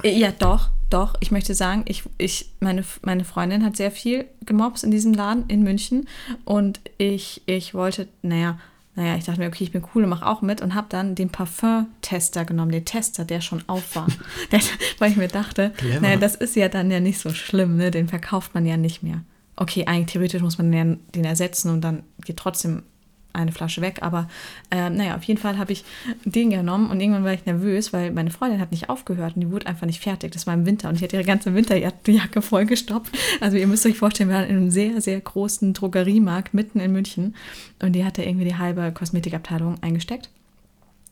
Ja, 0.02 0.32
doch, 0.38 0.68
doch. 0.90 1.14
Ich 1.20 1.30
möchte 1.30 1.54
sagen, 1.54 1.84
ich, 1.86 2.02
ich, 2.18 2.50
meine, 2.60 2.84
meine 3.02 3.24
Freundin 3.24 3.64
hat 3.64 3.76
sehr 3.76 3.90
viel 3.90 4.26
gemobst 4.44 4.84
in 4.84 4.90
diesem 4.90 5.14
Laden 5.14 5.44
in 5.48 5.62
München 5.62 6.06
und 6.44 6.80
ich, 6.98 7.40
ich 7.46 7.72
wollte, 7.72 8.06
naja, 8.20 8.58
naja, 8.98 9.14
ich 9.14 9.26
dachte 9.26 9.38
mir, 9.38 9.46
okay, 9.46 9.62
ich 9.62 9.70
bin 9.70 9.84
cool 9.94 10.02
und 10.02 10.10
mache 10.10 10.26
auch 10.26 10.42
mit 10.42 10.60
und 10.60 10.74
habe 10.74 10.88
dann 10.90 11.14
den 11.14 11.30
Parfum-Tester 11.30 12.44
genommen, 12.44 12.72
den 12.72 12.84
Tester, 12.84 13.24
der 13.24 13.40
schon 13.40 13.62
auf 13.68 13.94
war. 13.94 14.08
der, 14.50 14.58
weil 14.98 15.12
ich 15.12 15.16
mir 15.16 15.28
dachte, 15.28 15.70
Clever. 15.76 16.00
naja, 16.00 16.16
das 16.16 16.34
ist 16.34 16.56
ja 16.56 16.68
dann 16.68 16.90
ja 16.90 16.98
nicht 16.98 17.20
so 17.20 17.30
schlimm, 17.30 17.76
ne? 17.76 17.92
den 17.92 18.08
verkauft 18.08 18.54
man 18.54 18.66
ja 18.66 18.76
nicht 18.76 19.04
mehr. 19.04 19.22
Okay, 19.54 19.86
eigentlich 19.86 20.12
theoretisch 20.14 20.42
muss 20.42 20.58
man 20.58 20.72
den, 20.72 20.98
den 21.14 21.24
ersetzen 21.24 21.70
und 21.70 21.82
dann 21.82 22.02
geht 22.24 22.38
trotzdem 22.38 22.82
eine 23.32 23.52
Flasche 23.52 23.80
weg, 23.80 23.98
aber 24.00 24.28
ähm, 24.70 24.96
naja, 24.96 25.16
auf 25.16 25.22
jeden 25.24 25.40
Fall 25.40 25.58
habe 25.58 25.72
ich 25.72 25.84
den 26.24 26.50
genommen 26.50 26.90
und 26.90 27.00
irgendwann 27.00 27.24
war 27.24 27.32
ich 27.32 27.46
nervös, 27.46 27.92
weil 27.92 28.10
meine 28.10 28.30
Freundin 28.30 28.60
hat 28.60 28.72
nicht 28.72 28.88
aufgehört 28.88 29.36
und 29.36 29.42
die 29.42 29.50
wurde 29.50 29.66
einfach 29.66 29.86
nicht 29.86 30.02
fertig. 30.02 30.32
Das 30.32 30.46
war 30.46 30.54
im 30.54 30.66
Winter 30.66 30.88
und 30.88 30.96
ich 30.96 31.02
hatte 31.02 31.16
ihre 31.16 31.24
ganze 31.24 31.54
Winterjacke 31.54 32.42
vollgestopft. 32.42 33.16
Also 33.40 33.56
ihr 33.56 33.66
müsst 33.66 33.86
euch 33.86 33.96
vorstellen, 33.96 34.30
wir 34.30 34.36
waren 34.36 34.48
in 34.48 34.56
einem 34.56 34.70
sehr, 34.70 35.00
sehr 35.00 35.20
großen 35.20 35.72
Drogeriemarkt 35.72 36.54
mitten 36.54 36.80
in 36.80 36.92
München 36.92 37.34
und 37.80 37.92
die 37.92 38.04
hatte 38.04 38.22
irgendwie 38.22 38.46
die 38.46 38.56
halbe 38.56 38.92
Kosmetikabteilung 38.92 39.76
eingesteckt 39.82 40.30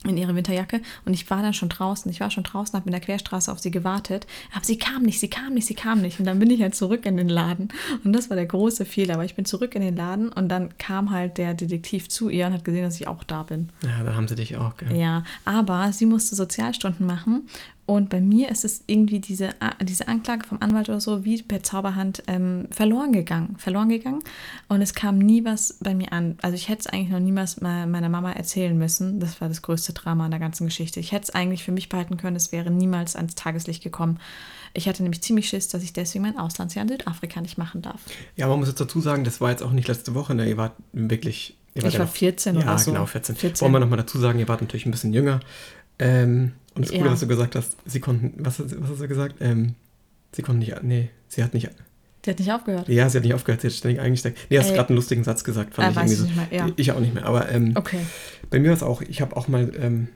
in 0.08 0.16
ihre 0.16 0.34
Winterjacke 0.34 0.80
und 1.04 1.14
ich 1.14 1.28
war 1.30 1.42
dann 1.42 1.54
schon 1.54 1.68
draußen. 1.68 2.10
Ich 2.10 2.20
war 2.20 2.30
schon 2.30 2.44
draußen, 2.44 2.74
habe 2.74 2.86
in 2.86 2.92
der 2.92 3.00
Querstraße 3.00 3.50
auf 3.50 3.58
sie 3.58 3.70
gewartet, 3.70 4.26
aber 4.54 4.64
sie 4.64 4.78
kam 4.78 5.02
nicht, 5.02 5.20
sie 5.20 5.28
kam 5.28 5.54
nicht, 5.54 5.66
sie 5.66 5.74
kam 5.74 6.00
nicht. 6.00 6.18
Und 6.18 6.26
dann 6.26 6.38
bin 6.38 6.50
ich 6.50 6.62
halt 6.62 6.74
zurück 6.74 7.06
in 7.06 7.16
den 7.16 7.28
Laden 7.28 7.68
und 8.04 8.12
das 8.12 8.30
war 8.30 8.36
der 8.36 8.46
große 8.46 8.84
Fehler. 8.84 9.14
Aber 9.14 9.24
ich 9.24 9.34
bin 9.34 9.44
zurück 9.44 9.74
in 9.74 9.82
den 9.82 9.96
Laden 9.96 10.30
und 10.30 10.48
dann 10.48 10.76
kam 10.78 11.10
halt 11.10 11.38
der 11.38 11.54
Detektiv 11.54 12.08
zu 12.08 12.28
ihr 12.28 12.46
und 12.46 12.52
hat 12.52 12.64
gesehen, 12.64 12.84
dass 12.84 13.00
ich 13.00 13.08
auch 13.08 13.24
da 13.24 13.42
bin. 13.42 13.70
Ja, 13.82 14.02
dann 14.02 14.16
haben 14.16 14.28
sie 14.28 14.36
dich 14.36 14.56
auch, 14.56 14.76
gell? 14.76 14.96
Ja, 14.96 15.24
aber 15.44 15.92
sie 15.92 16.06
musste 16.06 16.36
Sozialstunden 16.36 17.06
machen 17.06 17.48
und 17.86 18.08
bei 18.10 18.20
mir 18.20 18.50
ist 18.50 18.64
es 18.64 18.82
irgendwie 18.88 19.20
diese, 19.20 19.50
diese 19.80 20.08
Anklage 20.08 20.44
vom 20.44 20.58
Anwalt 20.60 20.88
oder 20.88 21.00
so 21.00 21.24
wie 21.24 21.40
per 21.42 21.62
Zauberhand 21.62 22.24
ähm, 22.26 22.66
verloren 22.72 23.12
gegangen. 23.12 23.54
Verloren 23.58 23.88
gegangen 23.88 24.22
und 24.68 24.82
es 24.82 24.92
kam 24.94 25.18
nie 25.18 25.44
was 25.44 25.76
bei 25.80 25.94
mir 25.94 26.12
an. 26.12 26.36
Also 26.42 26.56
ich 26.56 26.68
hätte 26.68 26.80
es 26.80 26.86
eigentlich 26.88 27.10
noch 27.10 27.20
niemals 27.20 27.60
mal 27.60 27.86
meiner 27.86 28.08
Mama 28.08 28.32
erzählen 28.32 28.76
müssen. 28.76 29.20
Das 29.20 29.40
war 29.40 29.48
das 29.48 29.62
größte 29.62 29.92
Drama 29.92 30.24
an 30.24 30.32
der 30.32 30.40
ganzen 30.40 30.66
Geschichte. 30.66 30.98
Ich 30.98 31.12
hätte 31.12 31.24
es 31.24 31.30
eigentlich 31.30 31.62
für 31.62 31.70
mich 31.72 31.88
behalten 31.88 32.16
können, 32.16 32.34
es 32.34 32.50
wäre 32.50 32.70
niemals 32.72 33.14
ans 33.14 33.36
Tageslicht 33.36 33.84
gekommen. 33.84 34.18
Ich 34.74 34.88
hatte 34.88 35.02
nämlich 35.04 35.22
ziemlich 35.22 35.48
Schiss, 35.48 35.68
dass 35.68 35.82
ich 35.82 35.92
deswegen 35.92 36.22
mein 36.24 36.38
Auslandsjahr 36.38 36.82
in 36.82 36.88
Südafrika 36.88 37.40
nicht 37.40 37.56
machen 37.56 37.82
darf. 37.82 38.00
Ja, 38.34 38.48
man 38.48 38.58
muss 38.58 38.68
jetzt 38.68 38.80
dazu 38.80 39.00
sagen, 39.00 39.22
das 39.24 39.40
war 39.40 39.50
jetzt 39.50 39.62
auch 39.62 39.70
nicht 39.72 39.86
letzte 39.88 40.14
Woche, 40.14 40.34
ne? 40.34 40.48
Ihr 40.48 40.56
wart 40.56 40.72
wirklich. 40.92 41.56
Ihr 41.74 41.82
wart 41.84 41.92
Ich 41.94 41.98
war 42.00 42.06
noch- 42.06 42.12
14 42.12 42.56
ja, 42.56 42.62
oder 42.62 42.78
so. 42.78 42.90
genau, 42.90 43.06
14. 43.06 43.36
14. 43.36 43.60
Wollen 43.64 43.72
wir 43.72 43.78
nochmal 43.80 43.98
dazu 43.98 44.18
sagen, 44.18 44.38
ihr 44.40 44.48
wart 44.48 44.60
natürlich 44.60 44.84
ein 44.86 44.90
bisschen 44.90 45.12
jünger. 45.14 45.40
Ähm, 45.98 46.52
Und 46.76 46.84
das 46.84 46.90
Coole, 46.92 47.06
Ja. 47.06 47.12
was 47.12 47.20
du 47.20 47.26
gesagt 47.26 47.54
hast, 47.56 47.76
sie 47.86 48.00
konnten, 48.00 48.32
was, 48.44 48.58
hast- 48.58 48.80
was 48.80 48.90
hast 48.90 49.00
du 49.00 49.08
gesagt? 49.08 49.36
Ähm, 49.40 49.74
sie 50.32 50.42
konnten 50.42 50.60
nicht, 50.60 50.82
nee, 50.82 51.10
sie 51.28 51.42
hat 51.42 51.54
nicht, 51.54 51.68
Die 52.24 52.30
hat 52.30 52.38
nicht 52.38 52.52
aufgehört. 52.52 52.88
ja, 52.88 53.08
sie 53.08 53.18
hat 53.18 53.24
nicht 53.24 53.34
aufgehört, 53.34 53.62
sie 53.62 53.68
hat 53.68 53.74
ständig 53.74 54.00
eingesteckt. 54.00 54.38
Nee, 54.50 54.58
hast 54.58 54.68
Ey. 54.70 54.74
gerade 54.76 54.90
einen 54.90 54.96
lustigen 54.96 55.24
Satz 55.24 55.42
gesagt, 55.44 55.74
fand 55.74 55.88
Äh, 55.88 55.90
ich 55.90 55.96
weiß 55.96 56.10
irgendwie 56.12 56.30
ich 56.30 56.34
so. 56.36 56.40
nicht 56.40 56.50
mehr, 56.52 56.60
ja. 56.66 56.72
Ich 56.76 56.92
auch 56.92 57.00
nicht 57.00 57.14
mehr, 57.14 57.24
aber 57.26 57.50
ähm, 57.50 57.72
Okay. 57.76 58.00
bei 58.50 58.58
mir 58.58 58.68
war 58.68 58.76
es 58.76 58.82
auch, 58.82 59.02
ich 59.02 59.20
habe 59.20 59.36
auch 59.36 59.48
mal, 59.48 59.72
ähm, 59.80 60.08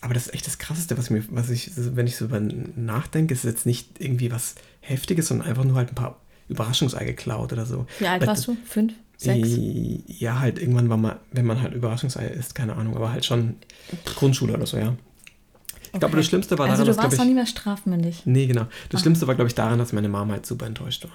aber 0.00 0.14
das 0.14 0.26
ist 0.26 0.34
echt 0.34 0.46
das 0.46 0.58
Krasseste, 0.58 0.96
was 0.98 1.10
mir, 1.10 1.22
was 1.30 1.50
ich, 1.50 1.70
wenn 1.76 2.06
ich 2.06 2.16
so 2.16 2.24
über 2.24 2.40
nachdenke, 2.40 3.34
ist 3.34 3.44
jetzt 3.44 3.66
nicht 3.66 4.00
irgendwie 4.00 4.32
was 4.32 4.54
Heftiges, 4.80 5.28
sondern 5.28 5.46
einfach 5.46 5.64
nur 5.64 5.76
halt 5.76 5.90
ein 5.90 5.94
paar 5.94 6.18
Überraschungsei 6.48 7.04
geklaut 7.04 7.52
oder 7.52 7.66
so. 7.66 7.86
Wie 7.98 8.06
alt 8.06 8.20
Weil- 8.22 8.28
warst 8.28 8.46
du? 8.48 8.56
Fünf? 8.64 8.94
Sechs? 9.16 9.50
Ja, 10.08 10.40
halt 10.40 10.58
irgendwann 10.58 10.88
war 10.88 10.96
mal, 10.96 11.20
wenn 11.30 11.46
man 11.46 11.62
halt 11.62 11.74
Überraschungsei 11.74 12.26
isst, 12.26 12.56
keine 12.56 12.74
Ahnung, 12.74 12.96
aber 12.96 13.12
halt 13.12 13.24
schon 13.24 13.54
Grundschule 14.16 14.54
oder 14.54 14.66
so, 14.66 14.76
ja. 14.78 14.96
Ich 15.94 15.98
glaube, 16.00 16.06
Okay. 16.06 16.16
das 16.16 16.26
Schlimmste 16.26 16.58
war 16.58 16.66
Also 16.66 16.84
daran, 16.84 16.86
du 16.86 16.90
dass, 16.90 16.96
warst 16.96 17.08
glaub 17.10 17.18
noch 17.18 17.24
ich, 17.24 17.28
nie 17.30 17.34
mehr 17.34 17.46
strafmündig. 17.46 18.22
Nee, 18.24 18.46
genau. 18.46 18.66
Das 18.88 19.00
Ah. 19.00 19.02
Schlimmste 19.02 19.26
war, 19.26 19.34
glaube 19.34 19.48
ich, 19.48 19.54
daran, 19.54 19.78
dass 19.78 19.92
meine 19.92 20.08
Mama 20.08 20.32
halt 20.34 20.46
super 20.46 20.66
enttäuscht 20.66 21.04
war. 21.04 21.10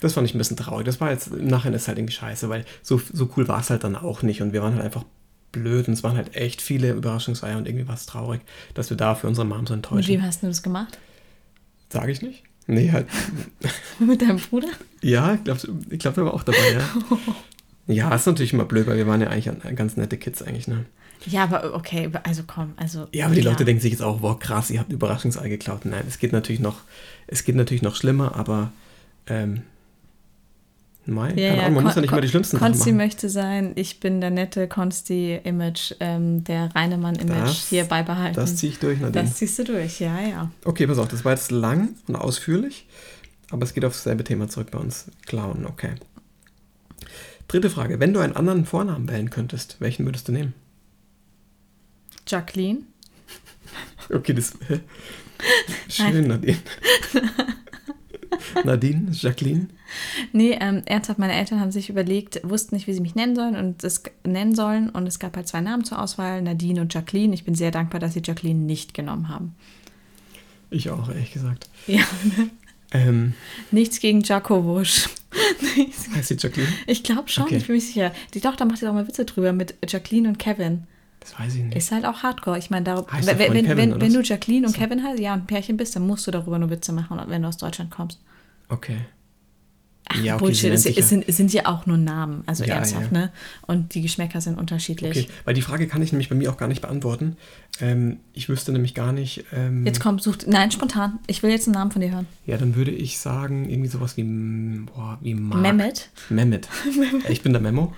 Das 0.00 0.14
fand 0.14 0.26
ich 0.28 0.34
ein 0.34 0.38
bisschen 0.38 0.56
traurig. 0.56 0.84
Das 0.84 1.00
war 1.00 1.10
jetzt, 1.12 1.28
im 1.28 1.46
Nachhinein 1.46 1.74
ist 1.76 1.88
halt 1.88 1.96
irgendwie 1.98 2.12
scheiße, 2.14 2.48
weil 2.48 2.64
so, 2.82 3.00
so 3.12 3.30
cool 3.36 3.46
war 3.48 3.60
es 3.60 3.70
halt 3.70 3.84
dann 3.84 3.96
auch 3.96 4.22
nicht 4.22 4.42
und 4.42 4.52
wir 4.52 4.60
waren 4.62 4.74
halt 4.74 4.84
einfach 4.84 5.04
blöd 5.52 5.86
und 5.86 5.94
es 5.94 6.02
waren 6.02 6.16
halt 6.16 6.34
echt 6.34 6.60
viele 6.60 6.90
Überraschungseier 6.92 7.56
und 7.56 7.68
irgendwie 7.68 7.86
war 7.86 7.94
es 7.94 8.06
traurig, 8.06 8.40
dass 8.74 8.90
wir 8.90 8.96
da 8.96 9.14
für 9.14 9.28
unsere 9.28 9.46
Mom 9.46 9.66
so 9.66 9.74
Mit 9.74 9.84
enttäuschen. 9.84 10.08
wem 10.08 10.22
hast 10.22 10.42
du 10.42 10.46
das 10.48 10.62
gemacht? 10.62 10.98
Sage 11.90 12.10
ich 12.10 12.20
nicht? 12.22 12.42
Nee, 12.66 12.90
halt, 12.90 13.06
Mit 13.98 14.22
deinem 14.22 14.38
Bruder? 14.38 14.68
ja, 15.02 15.34
ich 15.34 15.44
glaube, 15.44 15.60
ich 15.90 15.98
glaub, 15.98 16.14
der 16.14 16.24
war 16.24 16.34
auch 16.34 16.42
dabei, 16.42 16.72
ja. 16.72 16.80
Ja, 17.88 18.14
ist 18.14 18.26
natürlich 18.26 18.52
immer 18.52 18.64
blöd, 18.64 18.86
weil 18.86 18.96
wir 18.96 19.08
waren 19.08 19.20
ja 19.20 19.26
eigentlich 19.28 19.50
an- 19.50 19.74
ganz 19.76 19.96
nette 19.96 20.16
Kids 20.16 20.40
eigentlich, 20.42 20.68
ne? 20.68 20.84
Ja, 21.26 21.44
aber 21.44 21.74
okay, 21.74 22.10
also 22.24 22.42
komm, 22.46 22.72
also. 22.76 23.06
Ja, 23.12 23.26
aber 23.26 23.34
die 23.34 23.40
Leute 23.40 23.64
denken 23.64 23.80
sich 23.80 23.92
jetzt 23.92 24.02
auch, 24.02 24.22
wow, 24.22 24.38
krass, 24.38 24.70
ihr 24.70 24.80
habt 24.80 24.90
ein 24.90 24.94
Überraschungsei 24.94 25.48
geklaut. 25.48 25.84
Nein, 25.84 26.04
es 26.08 26.18
geht 26.18 26.32
natürlich 26.32 26.60
noch, 26.60 26.80
es 27.26 27.44
geht 27.44 27.54
natürlich 27.56 27.82
noch 27.82 27.94
schlimmer, 27.96 28.34
aber 28.36 28.72
ähm, 29.26 29.62
nein, 31.06 31.38
Ja, 31.38 31.48
keine 31.48 31.56
ja, 31.56 31.62
Ahnung, 31.66 31.74
man 31.76 31.84
muss 31.84 31.94
Kon- 31.94 32.00
ja 32.00 32.00
nicht 32.02 32.10
mal 32.12 32.20
die 32.20 32.28
schlimmsten 32.28 32.56
Sachen 32.58 32.72
Konsti 32.72 32.90
machen. 32.90 32.96
möchte 32.96 33.28
sein, 33.28 33.72
ich 33.76 34.00
bin 34.00 34.20
der 34.20 34.30
nette 34.30 34.66
Konsti-Image, 34.68 35.94
ähm, 36.00 36.44
der 36.44 36.74
Reinemann-Image 36.74 37.50
hier 37.70 37.84
beibehalten. 37.84 38.34
Das 38.36 38.56
ziehe 38.56 38.72
ich 38.72 38.78
durch, 38.78 39.00
Nadine. 39.00 39.24
Das 39.24 39.36
ziehst 39.36 39.58
du 39.58 39.64
durch, 39.64 40.00
ja, 40.00 40.20
ja. 40.20 40.50
Okay, 40.64 40.86
pass 40.86 40.98
auf, 40.98 41.08
das 41.08 41.24
war 41.24 41.32
jetzt 41.32 41.50
lang 41.50 41.90
und 42.08 42.16
ausführlich, 42.16 42.86
aber 43.50 43.62
es 43.64 43.74
geht 43.74 43.84
auf 43.84 43.92
dasselbe 43.94 44.24
Thema 44.24 44.48
zurück 44.48 44.70
bei 44.70 44.78
uns. 44.78 45.06
Clown, 45.26 45.66
okay. 45.66 45.92
Dritte 47.48 47.68
Frage. 47.70 48.00
Wenn 48.00 48.14
du 48.14 48.20
einen 48.20 48.34
anderen 48.34 48.64
Vornamen 48.64 49.08
wählen 49.10 49.28
könntest, 49.28 49.76
welchen 49.78 50.04
würdest 50.06 50.26
du 50.28 50.32
nehmen? 50.32 50.54
Jacqueline? 52.26 52.82
Okay, 54.12 54.34
das. 54.34 54.54
hä? 54.68 54.80
Schön, 55.88 56.28
Nadine. 56.28 56.58
Nadine, 58.64 59.08
Jacqueline. 59.12 59.68
Nee, 60.32 60.56
ähm, 60.60 60.82
ernsthaft, 60.86 61.18
meine 61.18 61.34
Eltern 61.34 61.60
haben 61.60 61.72
sich 61.72 61.90
überlegt, 61.90 62.40
wussten 62.44 62.74
nicht, 62.74 62.86
wie 62.86 62.92
sie 62.94 63.00
mich 63.00 63.14
nennen 63.14 63.36
sollen 63.36 63.56
und 63.56 63.84
es 63.84 64.02
nennen 64.26 64.54
sollen. 64.54 64.88
Und 64.90 65.06
es 65.06 65.18
gab 65.18 65.36
halt 65.36 65.48
zwei 65.48 65.60
Namen 65.60 65.84
zur 65.84 66.00
Auswahl, 66.00 66.40
Nadine 66.42 66.80
und 66.80 66.94
Jacqueline. 66.94 67.34
Ich 67.34 67.44
bin 67.44 67.54
sehr 67.54 67.70
dankbar, 67.70 68.00
dass 68.00 68.14
sie 68.14 68.22
Jacqueline 68.24 68.60
nicht 68.60 68.94
genommen 68.94 69.28
haben. 69.28 69.54
Ich 70.70 70.88
auch, 70.90 71.08
ehrlich 71.08 71.32
gesagt. 71.32 71.68
Ja, 71.86 72.02
Ähm, 72.94 73.32
nichts 73.70 74.00
gegen 74.00 74.20
Jacowusch. 74.20 75.08
heißt 76.14 76.28
sie 76.28 76.36
Jacqueline? 76.38 76.70
Ich 76.86 77.02
glaube 77.02 77.30
schon, 77.30 77.44
Okay. 77.44 77.56
ich 77.56 77.66
bin 77.66 77.76
mir 77.76 77.80
sicher. 77.80 78.12
Die 78.34 78.40
Tochter 78.42 78.66
macht 78.66 78.82
jetzt 78.82 78.88
auch 78.88 78.92
mal 78.92 79.08
Witze 79.08 79.24
drüber 79.24 79.54
mit 79.54 79.74
Jacqueline 79.88 80.28
und 80.28 80.38
Kevin. 80.38 80.86
Das 81.22 81.38
weiß 81.38 81.54
ich 81.54 81.62
nicht. 81.62 81.76
Ist 81.76 81.92
halt 81.92 82.04
auch 82.04 82.22
Hardcore. 82.22 82.58
Ich 82.58 82.68
meine, 82.70 82.84
der 82.84 83.06
wenn, 83.06 83.26
wenn, 83.38 83.64
Kevin, 83.64 83.76
wenn, 83.76 84.00
wenn 84.00 84.12
du? 84.12 84.22
Jacqueline 84.22 84.66
und 84.66 84.74
Kevin 84.74 85.02
heißt, 85.02 85.20
ja, 85.20 85.32
ein 85.32 85.46
Pärchen 85.46 85.76
bist, 85.76 85.94
dann 85.94 86.06
musst 86.06 86.26
du 86.26 86.32
darüber 86.32 86.58
nur 86.58 86.70
Witze 86.70 86.92
machen, 86.92 87.20
wenn 87.26 87.42
du 87.42 87.48
aus 87.48 87.56
Deutschland 87.56 87.90
kommst. 87.90 88.20
Okay. 88.68 88.98
Ach, 90.08 90.20
Ja, 90.22 90.34
okay, 90.34 90.44
Bullshit, 90.44 90.72
es, 90.72 90.84
es, 90.84 91.08
sind, 91.08 91.24
es 91.28 91.36
sind 91.36 91.52
ja 91.52 91.66
auch 91.66 91.86
nur 91.86 91.96
Namen, 91.96 92.42
also 92.46 92.64
Ja, 92.64 92.74
ernsthaft, 92.74 93.12
ja. 93.12 93.18
ne? 93.18 93.32
Und 93.62 93.94
die 93.94 94.02
Geschmäcker 94.02 94.40
sind 94.40 94.58
unterschiedlich. 94.58 95.10
Okay, 95.16 95.28
weil 95.44 95.54
die 95.54 95.62
Frage 95.62 95.86
kann 95.86 96.02
ich 96.02 96.12
nämlich 96.12 96.28
bei 96.28 96.34
mir 96.34 96.50
auch 96.50 96.56
gar 96.56 96.68
nicht 96.68 96.80
beantworten. 96.82 97.36
Ähm, 97.80 98.18
ich 98.32 98.48
wüsste 98.48 98.72
nämlich 98.72 98.94
gar 98.94 99.12
nicht. 99.12 99.44
Ähm, 99.52 99.86
Jetzt 99.86 100.00
komm, 100.00 100.18
sucht. 100.18 100.46
Nein, 100.48 100.70
spontan. 100.70 101.18
Ich 101.28 101.42
will 101.42 101.50
jetzt 101.50 101.66
einen 101.68 101.74
Namen 101.74 101.90
von 101.92 102.02
dir 102.02 102.10
hören. 102.10 102.26
Ja, 102.46 102.56
dann 102.58 102.74
würde 102.74 102.90
ich 102.90 103.18
sagen, 103.18 103.68
irgendwie 103.70 103.88
sowas 103.88 104.16
wie, 104.16 104.24
boah, 104.24 105.18
wie 105.22 105.34
Mark. 105.34 105.62
Mehmet. 105.62 106.10
Mehmet. 106.28 106.68
Äh, 107.28 107.32
ich 107.32 107.42
bin 107.42 107.52
der 107.52 107.62
Memo. 107.62 107.94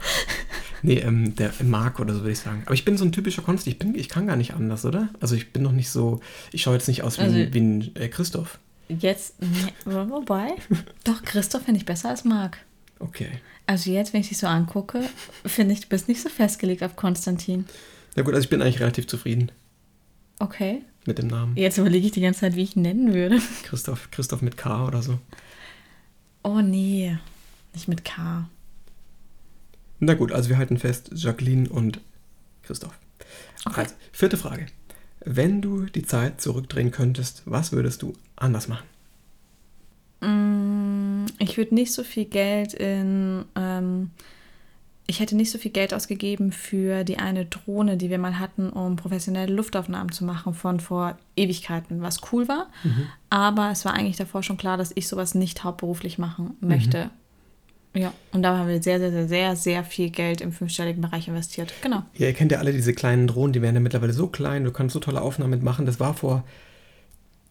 Nee, 0.83 0.99
ähm, 0.99 1.35
der 1.37 1.53
Mark 1.64 1.99
oder 1.99 2.12
so 2.12 2.21
würde 2.21 2.33
ich 2.33 2.38
sagen. 2.38 2.62
Aber 2.67 2.75
ich 2.75 2.85
bin 2.85 2.99
so 2.99 3.05
ein 3.07 3.12
typischer 3.12 3.40
Konst. 3.43 3.67
Ich, 3.67 3.79
bin, 3.79 3.95
ich 3.95 4.09
kann 4.11 4.27
gar 4.27 4.37
nicht 4.37 4.53
anders, 4.53 4.85
oder? 4.85 5.09
Also 5.21 5.35
ich 5.35 5.53
bin 5.53 5.62
noch 5.62 5.73
nicht 5.73 5.88
so. 5.88 6.21
Ich 6.53 6.62
schaue 6.62 6.75
jetzt 6.75 6.88
nicht 6.88 7.03
aus 7.03 7.17
wie, 7.19 7.23
Also- 7.23 7.37
ein, 7.37 7.55
wie 7.55 7.61
ein 7.61 7.97
äh, 7.97 8.09
Christoph. 8.09 8.59
Jetzt, 8.88 9.40
nee, 9.40 9.73
wobei. 9.85 10.55
Doch, 11.05 11.23
Christoph 11.23 11.62
finde 11.62 11.79
ich 11.79 11.87
besser 11.87 12.11
als 12.11 12.25
Marc. 12.25 12.59
Okay. 12.99 13.29
Also 13.66 13.90
jetzt, 13.90 14.12
wenn 14.12 14.20
ich 14.20 14.29
dich 14.29 14.38
so 14.38 14.47
angucke, 14.47 15.03
finde 15.47 15.73
ich, 15.73 15.81
du 15.81 15.88
bist 15.88 16.07
nicht 16.09 16.20
so 16.20 16.29
festgelegt 16.29 16.83
auf 16.83 16.97
Konstantin. 16.97 17.64
Na 18.14 18.23
gut, 18.23 18.35
also 18.35 18.44
ich 18.44 18.51
bin 18.51 18.61
eigentlich 18.62 18.81
relativ 18.81 19.07
zufrieden 19.07 19.51
Okay. 20.38 20.83
mit 21.07 21.18
dem 21.18 21.29
Namen. 21.29 21.57
Jetzt 21.57 21.79
überlege 21.79 22.07
ich 22.07 22.12
die 22.12 22.20
ganze 22.20 22.40
Zeit, 22.40 22.57
wie 22.57 22.62
ich 22.62 22.77
ihn 22.77 22.83
nennen 22.83 23.14
würde. 23.14 23.40
Christoph, 23.62 24.11
Christoph 24.11 24.42
mit 24.42 24.57
K 24.57 24.87
oder 24.87 25.03
so. 25.03 25.18
Oh 26.42 26.61
nee, 26.61 27.16
nicht 27.73 27.88
mit 27.88 28.05
K. 28.05 28.49
Na 30.01 30.14
gut, 30.14 30.31
also 30.33 30.51
wir 30.51 30.59
halten 30.59 30.77
fest, 30.79 31.11
Jacqueline 31.14 31.68
und 31.68 32.01
Christoph. 32.62 32.99
Okay. 33.64 33.81
Also, 33.81 33.94
vierte 34.12 34.37
Frage. 34.37 34.66
Wenn 35.25 35.63
du 35.63 35.87
die 35.87 36.03
Zeit 36.05 36.41
zurückdrehen 36.41 36.91
könntest, 36.91 37.43
was 37.47 37.73
würdest 37.73 38.03
du 38.03 38.13
anders 38.37 38.69
machen? 38.69 38.87
Mm, 40.21 41.27
Ich 41.39 41.57
würde 41.57 41.75
nicht 41.75 41.93
so 41.93 42.03
viel 42.05 42.25
Geld 42.27 42.75
in. 42.75 43.45
Ähm, 43.57 44.11
ich 45.07 45.21
hätte 45.21 45.37
nicht 45.37 45.51
so 45.51 45.59
viel 45.59 45.71
Geld 45.71 45.93
ausgegeben 45.93 46.51
für 46.51 47.05
die 47.05 47.19
eine 47.19 47.45
Drohne, 47.45 47.99
die 47.99 48.09
wir 48.09 48.19
mal 48.19 48.39
hatten, 48.39 48.71
um 48.71 48.97
professionelle 48.97 49.53
Luftaufnahmen 49.53 50.13
zu 50.13 50.25
machen 50.25 50.55
von 50.55 50.81
vor 50.81 51.19
Ewigkeiten, 51.37 52.01
was 52.01 52.21
cool 52.33 52.49
war. 52.49 52.69
Aber 53.29 53.71
es 53.71 53.85
war 53.85 53.93
eigentlich 53.93 54.17
davor 54.17 54.43
schon 54.43 54.57
klar, 54.57 54.79
dass 54.79 54.93
ich 54.95 55.07
sowas 55.07 55.35
nicht 55.35 55.63
hauptberuflich 55.63 56.17
machen 56.17 56.57
möchte. 56.61 57.11
Ja, 57.94 58.12
und 58.33 58.42
da 58.42 58.59
haben 58.59 58.68
wir 58.68 58.83
sehr, 58.83 58.98
sehr, 58.98 59.12
sehr, 59.12 59.28
sehr, 59.28 59.57
sehr 59.57 59.85
viel 59.85 60.11
Geld 60.11 60.40
im 60.40 60.52
fünfstelligen 60.52 61.00
Bereich 61.00 61.28
investiert. 61.28 61.72
Genau. 61.80 62.02
Ja, 62.14 62.26
ihr 62.26 62.33
kennt 62.33 62.50
ja 62.50 62.59
alle 62.59 62.72
diese 62.72 62.92
kleinen 62.92 63.28
Drohnen, 63.28 63.52
die 63.52 63.62
werden 63.62 63.76
ja 63.76 63.80
mittlerweile 63.80 64.12
so 64.12 64.26
klein, 64.26 64.64
du 64.64 64.72
kannst 64.72 64.94
so 64.94 65.00
tolle 65.00 65.22
Aufnahmen 65.22 65.50
mitmachen. 65.50 65.87
Das 65.87 66.00
war 66.00 66.14
vor, 66.14 66.44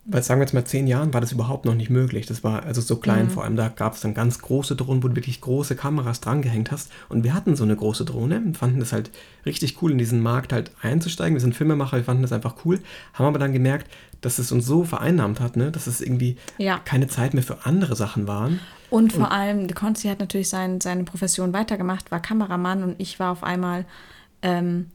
weil 0.05 0.21
sagen 0.21 0.39
wir 0.41 0.43
jetzt 0.45 0.53
mal 0.53 0.65
zehn 0.65 0.85
Jahren, 0.87 1.13
war 1.13 1.21
das 1.21 1.31
überhaupt 1.31 1.63
noch 1.65 1.75
nicht 1.75 1.89
möglich. 1.89 2.25
Das 2.25 2.43
war 2.43 2.63
also 2.63 2.81
so 2.81 2.97
klein, 2.97 3.29
vor 3.29 3.43
allem 3.45 3.55
da 3.55 3.69
gab 3.69 3.93
es 3.93 4.01
dann 4.01 4.13
ganz 4.13 4.39
große 4.39 4.75
Drohnen, 4.75 5.01
wo 5.01 5.07
du 5.07 5.15
wirklich 5.15 5.39
große 5.39 5.75
Kameras 5.77 6.19
drangehängt 6.19 6.71
hast. 6.71 6.91
Und 7.07 7.23
wir 7.23 7.33
hatten 7.33 7.55
so 7.55 7.63
eine 7.63 7.75
große 7.75 8.03
Drohne 8.03 8.37
und 8.37 8.57
fanden 8.57 8.81
das 8.81 8.91
halt 8.91 9.11
richtig 9.45 9.81
cool, 9.81 9.91
in 9.91 9.97
diesen 9.97 10.19
Markt 10.21 10.51
halt 10.51 10.71
einzusteigen. 10.81 11.35
Wir 11.35 11.41
sind 11.41 11.55
Filmemacher, 11.55 11.97
wir 11.97 12.03
fanden 12.03 12.21
das 12.21 12.33
einfach 12.33 12.55
cool, 12.65 12.81
haben 13.13 13.25
aber 13.25 13.39
dann 13.39 13.53
gemerkt, 13.53 13.89
dass 14.19 14.39
es 14.39 14.51
uns 14.51 14.65
so 14.65 14.83
vereinnahmt 14.83 15.39
hat, 15.39 15.55
ne? 15.55 15.71
dass 15.71 15.87
es 15.87 16.01
irgendwie 16.01 16.35
Ja. 16.57 16.79
keine 16.83 17.07
Zeit 17.07 17.33
mehr 17.33 17.43
für 17.43 17.65
andere 17.65 17.95
Sachen 17.95 18.27
waren. 18.27 18.59
Und 18.89 19.13
vor 19.13 19.31
allem, 19.31 19.67
der 19.67 19.75
Konsti 19.75 20.07
hat 20.09 20.19
natürlich 20.19 20.49
sein, 20.49 20.79
seine 20.81 21.03
Profession 21.05 21.53
weitergemacht, 21.53 22.11
war 22.11 22.21
Kameramann 22.21 22.83
und 22.83 22.95
ich 22.99 23.19
war 23.19 23.31
auf 23.31 23.43
einmal 23.43 23.85
ähm, 24.41 24.87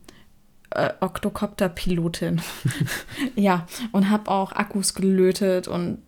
äh, 0.70 0.90
Oktokopter-Pilotin. 1.00 2.40
ja, 3.36 3.66
und 3.92 4.10
habe 4.10 4.30
auch 4.30 4.52
Akkus 4.52 4.94
gelötet 4.94 5.68
und 5.68 5.98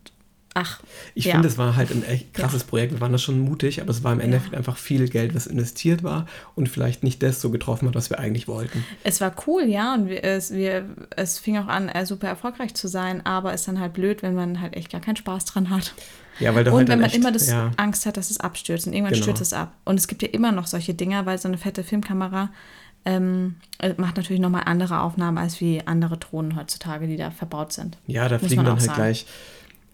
ach. 0.53 0.81
Ich 1.15 1.25
ja. 1.25 1.33
finde, 1.33 1.47
es 1.47 1.57
war 1.57 1.75
halt 1.75 1.91
ein 1.91 2.03
echt 2.03 2.33
krasses 2.33 2.63
Projekt. 2.63 2.93
Wir 2.93 3.01
waren 3.01 3.11
da 3.11 3.17
schon 3.17 3.39
mutig, 3.39 3.81
aber 3.81 3.91
es 3.91 4.03
war 4.03 4.13
im 4.13 4.19
Endeffekt 4.19 4.53
einfach 4.55 4.77
viel 4.77 5.07
Geld, 5.09 5.33
was 5.33 5.47
investiert 5.47 6.03
war 6.03 6.25
und 6.55 6.69
vielleicht 6.69 7.03
nicht 7.03 7.23
das 7.23 7.41
so 7.41 7.49
getroffen 7.49 7.87
hat, 7.87 7.95
was 7.95 8.09
wir 8.09 8.19
eigentlich 8.19 8.47
wollten. 8.47 8.85
Es 9.03 9.21
war 9.21 9.33
cool, 9.47 9.63
ja, 9.63 9.93
und 9.93 10.09
wir, 10.09 10.23
es, 10.23 10.51
wir, 10.51 10.85
es 11.15 11.39
fing 11.39 11.57
auch 11.57 11.67
an, 11.67 11.89
äh, 11.89 12.05
super 12.05 12.27
erfolgreich 12.27 12.73
zu 12.73 12.87
sein, 12.87 13.25
aber 13.25 13.53
ist 13.53 13.67
dann 13.67 13.79
halt 13.79 13.93
blöd, 13.93 14.21
wenn 14.23 14.35
man 14.35 14.61
halt 14.61 14.75
echt 14.75 14.91
gar 14.91 15.01
keinen 15.01 15.15
Spaß 15.15 15.45
dran 15.45 15.69
hat. 15.69 15.93
Ja, 16.39 16.55
weil 16.55 16.63
da 16.63 16.71
Und 16.71 16.77
halt 16.77 16.89
wenn 16.89 16.99
man 16.99 17.09
echt, 17.09 17.15
immer 17.15 17.31
das 17.31 17.47
ja, 17.49 17.71
Angst 17.77 18.05
hat, 18.05 18.17
dass 18.17 18.31
es 18.31 18.39
abstürzt 18.39 18.87
und 18.87 18.93
irgendwann 18.93 19.13
Genau. 19.13 19.23
stürzt 19.23 19.41
es 19.41 19.53
ab. 19.53 19.73
Und 19.85 19.99
es 19.99 20.07
gibt 20.07 20.21
ja 20.21 20.29
immer 20.29 20.51
noch 20.51 20.67
solche 20.67 20.93
Dinger, 20.93 21.25
weil 21.25 21.37
so 21.37 21.47
eine 21.47 21.57
fette 21.57 21.83
Filmkamera 21.83 22.49
ähm, 23.05 23.55
äh, 23.79 23.93
macht 23.97 24.17
natürlich 24.17 24.41
nochmal 24.41 24.63
andere 24.65 25.01
Aufnahmen 25.01 25.37
als 25.37 25.59
wie 25.61 25.81
andere 25.85 26.17
Drohnen 26.17 26.55
heutzutage, 26.55 27.07
die 27.07 27.17
da 27.17 27.31
verbaut 27.31 27.73
sind. 27.73 27.97
ja, 28.07 28.27
da 28.27 28.37
Muss 28.37 28.47
fliegen 28.47 28.63
dann 28.63 28.73
halt 28.73 28.81
sagen. 28.81 28.95
gleich 28.95 29.25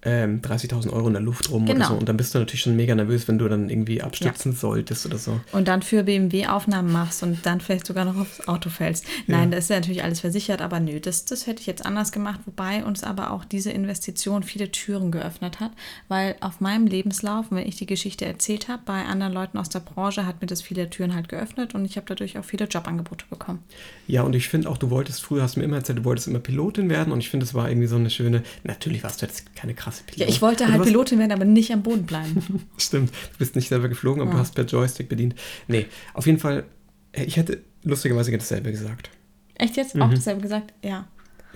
ähm, 0.03 0.41
30.000 0.41 0.91
Euro 0.93 1.07
in 1.07 1.13
der 1.13 1.21
Luft 1.21 1.49
rum 1.49 1.65
Genau. 1.65 1.77
oder 1.79 1.87
so. 1.87 1.93
Und 1.95 2.07
dann 2.07 2.17
bist 2.17 2.33
du 2.35 2.39
natürlich 2.39 2.61
schon 2.61 2.75
mega 2.75 2.93
nervös, 2.93 3.27
wenn 3.27 3.37
du 3.39 3.47
dann 3.47 3.69
irgendwie 3.69 4.01
abstürzen 4.01 4.53
solltest 4.53 5.05
oder 5.05 5.17
so. 5.17 5.39
Und 5.51 5.67
dann 5.67 5.81
für 5.81 6.03
BMW 6.03 6.47
Aufnahmen 6.47 6.91
machst 6.91 7.23
und 7.23 7.45
dann 7.45 7.61
vielleicht 7.61 7.87
sogar 7.87 8.05
noch 8.05 8.15
aufs 8.17 8.47
Auto 8.47 8.69
fällst. 8.69 9.05
Nein, 9.25 9.51
das 9.51 9.65
ist 9.65 9.69
ja 9.69 9.77
natürlich 9.77 10.03
alles 10.03 10.19
versichert, 10.19 10.61
aber 10.61 10.79
nö, 10.79 10.99
das, 10.99 11.25
das 11.25 11.47
hätte 11.47 11.61
ich 11.61 11.67
jetzt 11.67 11.85
anders 11.85 12.11
gemacht, 12.11 12.39
wobei 12.45 12.83
uns 12.85 13.03
aber 13.03 13.31
auch 13.31 13.43
diese 13.43 13.71
Investition 13.71 14.43
viele 14.43 14.71
Türen 14.71 15.11
geöffnet 15.11 15.59
hat, 15.59 15.71
weil 16.07 16.35
auf 16.41 16.61
meinem 16.61 16.87
Lebenslauf, 16.87 17.47
wenn 17.49 17.67
ich 17.67 17.75
die 17.77 17.85
Geschichte 17.87 18.25
erzählt 18.25 18.67
habe, 18.67 18.83
bei 18.85 19.03
anderen 19.05 19.33
Leuten 19.33 19.57
aus 19.57 19.69
der 19.69 19.79
Branche 19.79 20.25
hat 20.25 20.41
mir 20.41 20.47
das 20.47 20.61
viele 20.61 20.89
Türen 20.89 21.15
halt 21.15 21.27
geöffnet 21.29 21.73
und 21.75 21.85
ich 21.85 21.97
habe 21.97 22.05
dadurch 22.07 22.37
auch 22.37 22.45
viele 22.45 22.65
Jobangebote 22.65 23.25
bekommen. 23.29 23.63
Ja, 24.07 24.21
und 24.21 24.35
ich 24.35 24.47
finde 24.47 24.69
auch, 24.69 24.77
du 24.77 24.89
wolltest, 24.89 25.21
früher 25.23 25.43
hast 25.43 25.55
du 25.55 25.59
mir 25.59 25.65
immer 25.65 25.77
erzählt, 25.77 25.97
du 25.99 26.05
wolltest 26.05 26.27
immer 26.27 26.39
Pilotin 26.39 26.89
werden 26.89 27.11
und 27.11 27.19
ich 27.19 27.29
finde, 27.29 27.45
es 27.45 27.53
war 27.53 27.67
irgendwie 27.69 27.87
so 27.87 27.95
eine 27.95 28.09
schöne, 28.09 28.43
natürlich 28.63 29.03
warst 29.03 29.21
du 29.21 29.25
jetzt 29.25 29.55
keine 29.55 29.73
krasse 29.87 30.03
Ja, 30.07 30.13
Pilotin. 30.13 30.33
ich 30.33 30.41
wollte 30.41 30.67
halt 30.67 30.79
du 30.79 30.83
Pilotin 30.85 31.19
werden, 31.19 31.31
aber 31.31 31.45
nicht 31.45 31.71
am 31.71 31.83
Boden 31.83 32.05
bleiben. 32.05 32.41
Stimmt, 32.77 33.11
du 33.11 33.37
bist 33.39 33.55
nicht 33.55 33.69
selber 33.69 33.87
geflogen, 33.89 34.21
aber 34.21 34.31
du 34.31 34.37
Ja. 34.37 34.43
hast 34.43 34.55
per 34.55 34.65
Joystick 34.65 35.09
bedient. 35.09 35.35
Nee, 35.67 35.85
auf 36.13 36.25
jeden 36.25 36.39
Fall, 36.39 36.65
äh, 37.13 37.23
ich 37.23 37.37
hätte 37.37 37.61
lustigerweise 37.83 38.31
dasselbe 38.31 38.71
gesagt. 38.71 39.09
Echt 39.55 39.77
jetzt? 39.77 39.95
Mhm. 39.95 40.01
Auch 40.03 40.09
dasselbe 40.13 40.41
gesagt? 40.41 40.73
Ja. 40.83 41.07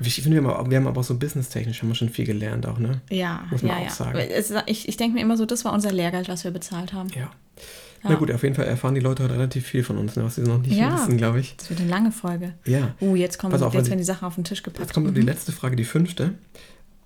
Ich 0.04 0.15
finde, 0.22 0.41
wir 0.41 0.50
haben, 0.50 0.72
wir 0.72 0.78
haben 0.78 0.88
aber 0.88 1.02
auch 1.02 1.06
so 1.06 1.15
businesstechnisch 1.20 1.82
haben 1.82 1.89
wir 1.89 1.96
schon 1.96 2.10
viel 2.10 2.26
gelernt 2.26 2.65
auch, 2.65 2.80
ne? 2.80 3.02
Ja, 3.12 3.44
Muss 3.52 3.62
man 3.62 3.72
ja, 3.74 3.78
auch 3.78 3.84
ja. 3.84 3.89
sagen. 3.91 4.17
Es, 4.17 4.52
ich 4.65 4.88
ich 4.89 4.98
denke 4.98 5.13
mir 5.15 5.22
immer 5.22 5.38
so, 5.38 5.46
das 5.46 5.63
war 5.63 5.74
unser 5.74 5.91
Lehrgeld, 5.91 6.28
was 6.28 6.44
wir 6.44 6.50
bezahlt 6.52 6.94
haben. 6.94 7.10
Ja. 7.10 7.30
Ja. 8.04 8.10
Na 8.10 8.15
gut, 8.15 8.32
auf 8.32 8.41
jeden 8.41 8.56
Fall 8.56 8.65
erfahren 8.65 8.96
die 8.96 9.02
Leute 9.02 9.24
heute 9.24 9.36
relativ 9.36 9.67
viel 9.67 9.84
von 9.84 10.00
uns, 10.00 10.15
ne, 10.15 10.24
was 10.24 10.34
sie 10.34 10.41
noch 10.41 10.58
nicht 10.60 10.76
Ja. 10.76 10.96
wissen, 10.96 11.17
glaube 11.17 11.39
ich. 11.39 11.56
Das 11.58 11.70
wird 11.70 11.82
eine 11.82 11.89
lange 11.89 12.12
Folge. 12.12 12.54
Ja. 12.65 12.96
Uh, 13.00 13.15
jetzt 13.15 13.38
kommen 13.38 13.54
auf, 13.54 13.62
jetzt 13.76 13.86
werden 13.86 13.91
die- 13.91 13.98
die 13.98 14.04
Sachen 14.06 14.26
auf 14.26 14.34
den 14.34 14.44
Tisch 14.44 14.63
gepackt. 14.63 14.86
Jetzt 14.86 14.94
kommt 14.96 15.06
Mhm. 15.06 15.13
die 15.13 15.22
letzte 15.22 15.52
Frage, 15.52 15.76
die 15.76 15.84
fünfte. 15.84 16.34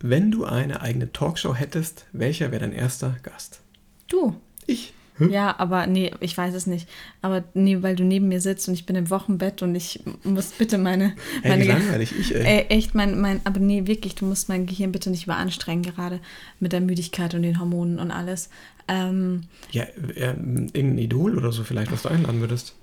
Wenn 0.07 0.29
du 0.29 0.45
eine 0.45 0.81
eigene 0.81 1.11
Talkshow 1.11 1.55
hättest, 1.55 2.05
welcher 2.13 2.51
wäre 2.51 2.61
dein 2.61 2.73
erster 2.73 3.15
Gast? 3.23 3.61
Du. 4.07 4.35
Ich. 4.67 4.93
Ja, 5.17 5.57
aber 5.57 5.87
nee, 5.87 6.11
ich 6.19 6.37
weiß 6.37 6.53
es 6.53 6.67
nicht. 6.67 6.87
Aber 7.23 7.43
nee, 7.55 7.81
weil 7.81 7.95
du 7.95 8.03
neben 8.03 8.27
mir 8.27 8.39
sitzt 8.39 8.67
und 8.67 8.75
ich 8.75 8.85
bin 8.85 8.95
im 8.95 9.09
Wochenbett 9.09 9.63
und 9.63 9.73
ich 9.73 10.01
muss 10.23 10.51
bitte 10.51 10.77
meine. 10.77 11.15
Hey, 11.41 11.51
meine 11.51 11.63
langweilig, 11.63 12.13
ich, 12.19 12.35
ey. 12.35 12.43
Ey, 12.43 12.65
echt, 12.69 12.93
mein, 12.93 13.19
mein, 13.19 13.41
aber 13.45 13.59
nee, 13.59 13.87
wirklich, 13.87 14.13
du 14.13 14.25
musst 14.25 14.47
mein 14.47 14.67
Gehirn 14.67 14.91
bitte 14.91 15.09
nicht 15.09 15.23
überanstrengen, 15.23 15.83
gerade 15.83 16.19
mit 16.59 16.71
der 16.71 16.81
Müdigkeit 16.81 17.33
und 17.33 17.41
den 17.41 17.59
Hormonen 17.59 17.97
und 17.97 18.11
alles. 18.11 18.49
Ähm, 18.87 19.43
Ja, 19.71 19.85
äh, 19.85 20.35
irgendein 20.35 20.99
Idol 20.99 21.35
oder 21.35 21.51
so 21.51 21.63
vielleicht, 21.63 21.91
was 21.91 22.03
du 22.03 22.09
einladen 22.09 22.41
würdest. 22.41 22.75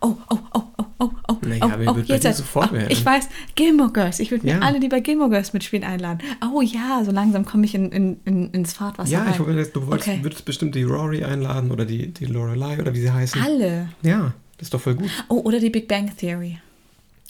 Oh, 0.00 0.16
oh, 0.30 0.38
oh, 0.54 0.62
oh, 0.78 0.84
oh, 0.98 1.10
oh, 1.28 1.36
Naja, 1.42 1.66
oh, 1.66 1.72
wer 1.78 1.90
oh, 1.92 1.96
wird 1.96 2.08
bei 2.08 2.14
jetzt 2.14 2.24
dir 2.24 2.28
erst- 2.28 2.38
sofort 2.38 2.70
oh? 2.72 2.76
Ich 2.88 3.04
weiß, 3.04 3.28
Gilmore 3.54 3.92
Girls. 3.92 4.18
Ich 4.20 4.30
würde 4.30 4.46
mir 4.46 4.54
Ja. 4.54 4.60
alle, 4.60 4.80
die 4.80 4.88
bei 4.88 5.00
Gilmore 5.00 5.30
Girls 5.30 5.52
mitspielen, 5.52 5.84
einladen. 5.84 6.20
Oh 6.54 6.60
ja, 6.60 7.02
so 7.04 7.10
langsam 7.10 7.44
komme 7.44 7.64
ich 7.64 7.74
in, 7.74 7.90
in, 7.92 8.20
in, 8.24 8.50
ins 8.50 8.72
Fahrtwasser 8.72 9.10
ja, 9.10 9.22
rein. 9.22 9.32
ich 9.32 9.38
wollte, 9.40 9.64
du 9.72 9.86
wolltest, 9.86 10.08
Okay. 10.08 10.18
würdest 10.22 10.44
bestimmt 10.44 10.74
die 10.74 10.82
Rory 10.82 11.24
einladen 11.24 11.70
oder 11.70 11.84
die, 11.84 12.08
die 12.12 12.26
Lorelei 12.26 12.78
oder 12.80 12.92
wie 12.94 13.00
sie 13.00 13.10
heißen. 13.12 13.40
Alle. 13.42 13.88
Ja, 14.02 14.32
das 14.58 14.66
ist 14.66 14.74
doch 14.74 14.80
voll 14.80 14.94
gut. 14.96 15.10
Oh, 15.28 15.40
oder 15.42 15.60
die 15.60 15.70
Big 15.70 15.88
Bang 15.88 16.10
Theory. 16.16 16.58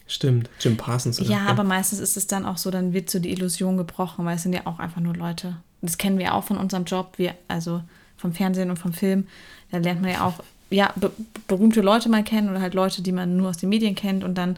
Stimmt, 0.07 0.49
Jim 0.61 0.77
Parsons. 0.79 1.21
Oder? 1.21 1.29
Ja, 1.31 1.47
aber 1.49 1.65
meistens 1.65 1.99
ist 1.99 2.17
es 2.17 2.27
dann 2.27 2.47
auch 2.47 2.57
so, 2.57 2.71
dann 2.71 2.95
wird 2.95 3.11
so 3.11 3.19
die 3.19 3.31
Illusion 3.31 3.77
gebrochen, 3.77 4.25
weil 4.25 4.37
es 4.37 4.43
sind 4.43 4.55
ja 4.55 4.63
auch 4.65 4.79
einfach 4.79 5.03
nur 5.03 5.15
Leute. 5.15 5.57
Das 5.83 5.99
kennen 5.99 6.19
wir 6.19 6.35
auch 6.35 6.45
von 6.45 6.57
unserem 6.57 6.85
Job, 6.85 7.13
wir, 7.19 7.35
also 7.47 7.83
vom 8.17 8.33
Fernsehen 8.33 8.71
und 8.71 8.79
vom 8.79 8.95
Film. 8.95 9.27
Da 9.71 9.77
lernt 9.79 10.01
man 10.01 10.11
ja 10.11 10.25
auch 10.25 10.43
ja, 10.71 10.93
be 10.97 11.11
berühmte 11.47 11.81
Leute 11.81 12.09
mal 12.09 12.23
kennen 12.25 12.51
oder 12.51 12.61
halt 12.61 12.75
Leute, 12.75 13.03
die 13.03 13.13
man 13.13 13.37
nur 13.37 13.49
aus 13.51 13.57
den 13.57 13.69
Medien 13.71 13.95
kennt 13.95 14.23
und 14.25 14.37
dann, 14.37 14.57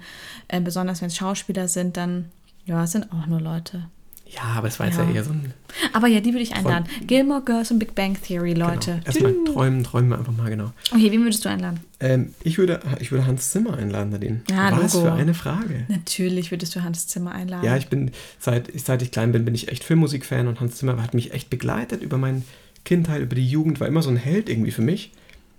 äh, 0.49 0.61
besonders 0.61 1.01
wenn 1.01 1.09
es 1.09 1.17
Schauspieler 1.17 1.69
sind, 1.69 1.97
dann, 1.97 2.27
ja, 2.67 2.83
es 2.85 2.93
sind 2.93 3.13
auch 3.13 3.27
nur 3.27 3.41
Leute. 3.41 3.87
Ja, 4.27 4.43
aber 4.57 4.69
es 4.69 4.79
war 4.79 4.87
jetzt 4.87 4.97
ja, 4.99 5.05
Ja. 5.05 5.11
eher 5.13 5.25
so 5.25 5.33
ein. 5.33 5.53
Aber 5.93 6.07
ja, 6.07 6.21
die 6.21 6.31
würde 6.33 6.43
ich 6.43 6.55
einladen. 6.55 6.85
Gilmore 7.05 7.43
Girls 7.43 7.73
und 7.73 7.81
Big 7.81 7.97
Bang 7.97 8.17
Theory, 8.23 8.55
Leute. 8.55 8.93
Genau. 8.93 9.07
Erstmal 9.07 9.35
träumen, 9.45 9.83
träumen 9.83 10.11
wir 10.11 10.19
einfach 10.19 10.33
mal 10.33 10.49
genau. 10.49 10.73
Okay, 10.93 11.11
wen 11.11 11.23
würdest 11.25 11.45
du 11.45 11.49
einladen? 11.49 11.81
Ähm, 11.99 12.33
ich, 12.45 12.57
würde, 12.57 12.79
ich 13.01 13.11
würde 13.11 13.27
Hans 13.27 13.51
Zimmer 13.51 13.77
einladen, 13.77 14.11
Nadine. 14.11 14.43
Ja, 14.49 14.71
Was 14.81 14.95
Logo. 14.95 15.07
für 15.07 15.13
eine 15.15 15.35
Frage. 15.35 15.85
Natürlich 15.89 16.53
würdest 16.53 16.77
du 16.77 16.83
Hans 16.85 17.09
Zimmer 17.09 17.33
einladen. 17.33 17.65
Ja, 17.65 17.77
ich 17.77 17.89
bin, 17.89 18.13
seit, 18.39 18.71
seit 18.81 19.03
ich 19.03 19.11
klein 19.11 19.33
bin, 19.33 19.45
bin 19.45 19.55
ich 19.57 19.67
echt 19.67 19.83
Filmmusikfan 19.83 20.47
und 20.47 20.61
Hans 20.61 20.77
Zimmer 20.77 21.03
hat 21.03 21.13
mich 21.13 21.33
echt 21.35 21.51
begleitet 21.51 22.01
über 22.03 22.17
meine 22.17 22.43
Kindheit, 22.85 23.23
über 23.23 23.35
die 23.35 23.47
Jugend, 23.49 23.81
war 23.81 23.89
immer 23.89 24.03
so 24.03 24.11
ein 24.11 24.17
Held 24.17 24.49
irgendwie 24.49 24.71
für 24.71 24.83
mich. 24.83 25.11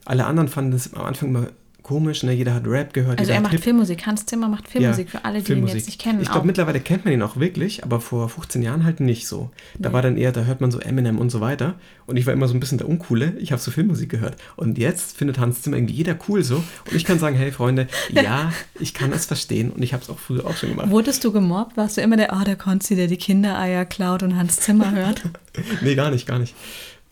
Alle 0.06 0.26
anderen 0.26 0.48
fanden 0.50 0.72
das 0.72 0.94
am 0.94 1.06
Anfang 1.06 1.30
immer 1.30 1.48
komisch, 1.84 2.22
ne? 2.22 2.32
jeder 2.32 2.54
hat 2.54 2.68
Rap 2.68 2.94
gehört. 2.94 3.20
also 3.20 3.32
er 3.32 3.42
macht 3.42 3.54
Hip- 3.54 3.64
Filmmusik. 3.64 4.06
Hans 4.06 4.26
Zimmer 4.28 4.48
macht 4.48 4.68
Filmmusik 4.68 5.08
Ja, 5.12 5.20
für 5.20 5.26
alle, 5.26 5.36
die 5.36 5.40
ihn 5.40 5.46
Filmmusik. 5.46 5.78
jetzt 5.78 5.86
nicht 5.88 6.00
kennen. 6.00 6.22
Ich 6.22 6.30
glaube, 6.30 6.46
mittlerweile 6.46 6.80
kennt 6.80 7.06
man 7.06 7.14
ihn 7.14 7.22
auch 7.24 7.38
wirklich, 7.38 7.84
aber 7.84 8.00
vor 8.00 8.30
15 8.30 8.62
Jahren 8.62 8.84
halt 8.86 9.00
nicht 9.00 9.28
so. 9.28 9.50
Da 9.80 9.92
war 9.92 10.04
dann 10.04 10.16
eher, 10.16 10.32
da 10.32 10.44
hört 10.44 10.62
man 10.62 10.70
so 10.72 10.80
Eminem 10.80 11.18
und 11.18 11.32
so 11.32 11.42
weiter. 11.42 11.74
Und 12.06 12.18
ich 12.18 12.26
war 12.28 12.34
immer 12.34 12.48
so 12.48 12.54
ein 12.54 12.60
bisschen 12.60 12.78
der 12.78 12.88
Uncoole. 12.88 13.34
Ich 13.40 13.52
habe 13.52 13.60
so 13.62 13.72
Filmmusik 13.72 14.10
gehört. 14.10 14.36
Und 14.56 14.78
jetzt 14.78 15.18
findet 15.18 15.40
Hans 15.40 15.64
Zimmer 15.64 15.78
irgendwie 15.78 15.96
jeder 15.96 16.16
cool 16.30 16.44
so. 16.44 16.58
Und 16.58 16.96
ich 16.96 17.04
kann 17.04 17.18
sagen, 17.18 17.36
hey 17.36 17.52
Freunde, 17.52 17.88
ja, 18.12 18.54
ich 18.80 18.94
kann 18.94 19.12
es 19.12 19.26
verstehen. 19.26 19.72
Und 19.72 19.82
ich 19.82 19.94
habe 19.94 20.04
es 20.04 20.10
auch 20.12 20.20
früher 20.20 20.46
auch 20.46 20.56
schon 20.56 20.70
gemacht. 20.70 20.92
Wurdest 20.92 21.24
du 21.24 21.32
gemobbt? 21.32 21.78
Warst 21.78 21.98
du 21.98 22.02
immer 22.02 22.16
der, 22.16 22.38
oh, 22.40 22.44
der 22.46 22.58
Konzi, 22.58 22.96
der 22.96 23.08
die 23.08 23.18
Kindereier 23.18 23.86
klaut 23.86 24.22
und 24.22 24.38
Hans 24.38 24.60
Zimmer 24.60 24.92
hört? 24.92 25.24
Nee, 25.82 25.96
gar 25.96 26.12
nicht, 26.12 26.28
gar 26.28 26.40
nicht. 26.40 26.56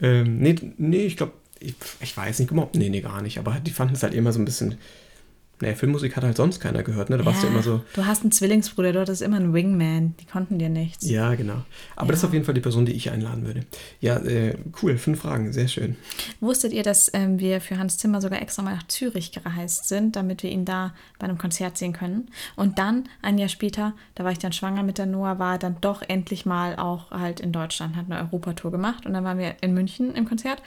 Ähm, 0.02 0.38
nee, 0.38 0.56
nee, 0.78 1.06
ich 1.06 1.18
glaube, 1.18 1.34
ich, 1.60 1.76
ich 2.02 2.16
weiß 2.16 2.40
nicht, 2.40 2.50
gemobbt. 2.50 2.76
Nee, 2.76 2.90
nee, 2.90 3.02
gar 3.02 3.22
nicht. 3.22 3.38
Aber 3.38 3.60
die 3.60 3.72
fanden 3.72 3.96
es 3.96 4.04
halt 4.04 4.14
immer 4.14 4.32
so 4.32 4.40
ein 4.40 4.46
bisschen. 4.46 4.78
Nee, 5.62 5.76
Filmmusik 5.76 6.16
hat 6.16 6.24
halt 6.24 6.38
sonst 6.38 6.60
keiner 6.60 6.84
gehört, 6.84 7.10
ne? 7.10 7.18
Da 7.18 7.26
warst 7.26 7.44
du 7.44 7.48
immer 7.48 7.62
so. 7.62 7.82
Du 7.94 8.06
hast 8.06 8.22
einen 8.22 8.32
Zwillingsbruder, 8.32 8.94
du 8.94 9.02
hattest 9.02 9.22
immer 9.22 9.36
einen 9.38 9.54
Wingman. 9.54 10.16
Die 10.20 10.26
konnten 10.26 10.58
dir 10.58 10.70
nichts. 10.70 11.10
Ja, 11.10 11.36
genau. 11.36 11.64
Aber 11.98 12.08
das 12.14 12.20
ist 12.20 12.24
Ja. 12.24 12.28
auf 12.30 12.34
jeden 12.34 12.46
Fall 12.46 12.54
die 12.54 12.62
Person, 12.62 12.86
die 12.86 12.94
ich 12.94 13.12
einladen 13.12 13.46
würde. 13.46 13.62
Ja, 14.00 14.18
äh, 14.18 14.56
cool, 14.82 14.98
fünf 14.98 15.20
Fragen, 15.22 15.52
sehr 15.52 15.68
schön. 15.68 15.98
Wusstet 16.40 16.72
ihr, 16.72 16.84
dass 16.84 17.12
ähm, 17.14 17.40
wir 17.40 17.60
für 17.60 17.78
Hans 17.78 17.98
Zimmer 17.98 18.22
sogar 18.22 18.42
extra 18.42 18.62
mal 18.62 18.76
nach 18.76 18.88
Zürich 18.88 19.32
gereist 19.32 19.88
sind, 19.88 20.16
damit 20.16 20.44
wir 20.44 20.50
ihn 20.50 20.64
da 20.66 20.94
bei 21.20 21.28
einem 21.28 21.38
Konzert 21.38 21.78
sehen 21.78 21.92
können? 21.94 22.30
Und 22.56 22.80
dann, 22.80 23.10
ein 23.22 23.38
Jahr 23.38 23.50
später, 23.50 23.94
da 24.16 24.24
war 24.24 24.32
ich 24.32 24.40
dann 24.40 24.54
schwanger 24.54 24.84
mit 24.84 24.98
der 24.98 25.08
Noah, 25.08 25.40
war 25.40 25.58
dann 25.58 25.76
doch 25.82 26.02
endlich 26.08 26.46
mal 26.46 26.78
auch 26.78 27.12
halt 27.12 27.40
in 27.42 27.52
Deutschland, 27.52 27.96
hat 27.98 28.06
eine 28.10 28.20
Europatour 28.20 28.72
gemacht. 28.72 29.06
Und 29.06 29.14
dann 29.14 29.24
waren 29.26 29.38
wir 29.38 29.56
in 29.62 29.74
München 29.74 30.14
im 30.16 30.26
Konzert. 30.26 30.62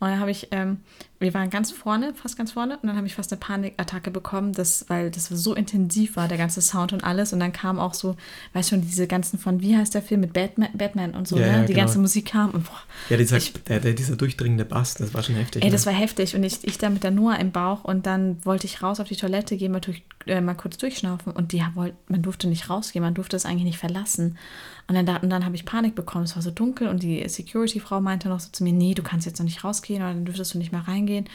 Und 0.00 0.08
dann 0.08 0.20
habe 0.20 0.30
ich, 0.30 0.48
ähm, 0.52 0.78
wir 1.20 1.34
waren 1.34 1.50
ganz 1.50 1.72
vorne, 1.72 2.14
fast 2.14 2.36
ganz 2.38 2.52
vorne. 2.52 2.78
Und 2.80 2.86
dann 2.88 2.96
habe 2.96 3.06
ich 3.06 3.14
fast 3.14 3.32
eine 3.32 3.40
Panikattacke 3.40 4.10
bekommen, 4.10 4.52
das, 4.52 4.84
weil 4.88 5.10
das 5.10 5.26
so 5.28 5.54
intensiv 5.54 6.14
war, 6.16 6.28
der 6.28 6.38
ganze 6.38 6.60
Sound 6.60 6.92
und 6.92 7.02
alles. 7.02 7.32
Und 7.32 7.40
dann 7.40 7.52
kam 7.52 7.78
auch 7.80 7.94
so, 7.94 8.16
weißt 8.52 8.70
schon, 8.70 8.82
diese 8.82 9.06
ganzen 9.08 9.38
von, 9.38 9.60
wie 9.60 9.76
heißt 9.76 9.94
der 9.94 10.02
Film 10.02 10.20
mit 10.20 10.32
Batman, 10.32 10.68
Batman 10.74 11.14
und 11.14 11.26
so, 11.26 11.36
Ja, 11.38 11.46
ne? 11.46 11.52
ja, 11.52 11.60
Die 11.62 11.72
genau. 11.72 11.86
ganze 11.86 11.98
Musik 11.98 12.26
kam. 12.26 12.50
Und 12.50 12.64
boah, 12.64 12.80
Ja, 13.08 13.16
dieser, 13.16 13.38
Ich- 13.38 13.52
der, 13.64 13.80
der, 13.80 13.94
dieser 13.94 14.16
durchdringende 14.16 14.64
Bass, 14.64 14.94
das 14.94 15.12
war 15.12 15.22
schon 15.22 15.34
heftig. 15.34 15.62
Ey, 15.62 15.68
ne? 15.70 15.72
das 15.72 15.86
war 15.86 15.92
heftig 15.92 16.36
und 16.36 16.44
ich, 16.44 16.62
ich 16.62 16.78
da 16.78 16.88
mit 16.90 17.02
der 17.02 17.10
Noah 17.10 17.36
im 17.38 17.50
Bauch 17.50 17.82
und 17.84 18.06
dann 18.06 18.36
wollte 18.44 18.66
ich 18.66 18.82
raus 18.82 19.00
auf 19.00 19.08
die 19.08 19.16
Toilette 19.16 19.56
gehen, 19.56 19.72
mal, 19.72 19.80
durch, 19.80 20.02
äh, 20.26 20.40
mal 20.40 20.54
kurz 20.54 20.76
durchschnaufen 20.78 21.32
und 21.32 21.52
die 21.52 21.64
wollt, 21.74 21.94
man 22.08 22.22
durfte 22.22 22.46
nicht 22.48 22.70
rausgehen, 22.70 23.02
man 23.02 23.14
durfte 23.14 23.34
es 23.36 23.44
eigentlich 23.44 23.64
nicht 23.64 23.78
verlassen. 23.78 24.38
Und 24.88 24.94
dann, 24.94 25.06
da, 25.06 25.16
und 25.18 25.28
dann 25.28 25.44
habe 25.44 25.54
ich 25.54 25.66
Panik 25.66 25.94
bekommen, 25.94 26.24
es 26.24 26.34
war 26.34 26.42
so 26.42 26.50
dunkel 26.50 26.88
und 26.88 27.02
die 27.02 27.28
Security-Frau 27.28 28.00
meinte 28.00 28.28
noch 28.28 28.40
so 28.40 28.50
zu 28.50 28.64
mir, 28.64 28.72
nee, 28.72 28.94
du 28.94 29.02
kannst 29.02 29.26
jetzt 29.26 29.38
noch 29.38 29.44
nicht 29.44 29.62
rausgehen 29.62 30.02
oder 30.02 30.14
dann 30.14 30.24
dürftest 30.24 30.54
du 30.54 30.58
nicht 30.58 30.72
mehr 30.72 30.88
reingehen. 30.88 31.28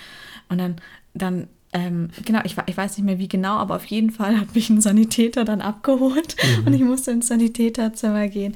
Und 0.50 0.58
dann, 0.58 0.78
dann 1.14 1.48
ähm, 1.72 2.10
genau, 2.26 2.42
ich, 2.44 2.56
ich 2.66 2.78
weiß 2.78 2.98
nicht 2.98 3.06
mehr 3.06 3.20
wie 3.20 3.28
genau, 3.28 3.58
aber 3.58 3.76
auf 3.76 3.86
jeden 3.86 4.10
Fall 4.10 4.40
hat 4.40 4.56
mich 4.56 4.70
ein 4.70 4.82
Sanitäter 4.82 5.46
dann 5.46 5.62
abgeholt 5.62 6.36
und 6.66 6.74
ich 6.74 6.82
musste 6.82 7.12
ins 7.12 7.28
Sanitäterzimmer 7.28 8.28
gehen. 8.28 8.56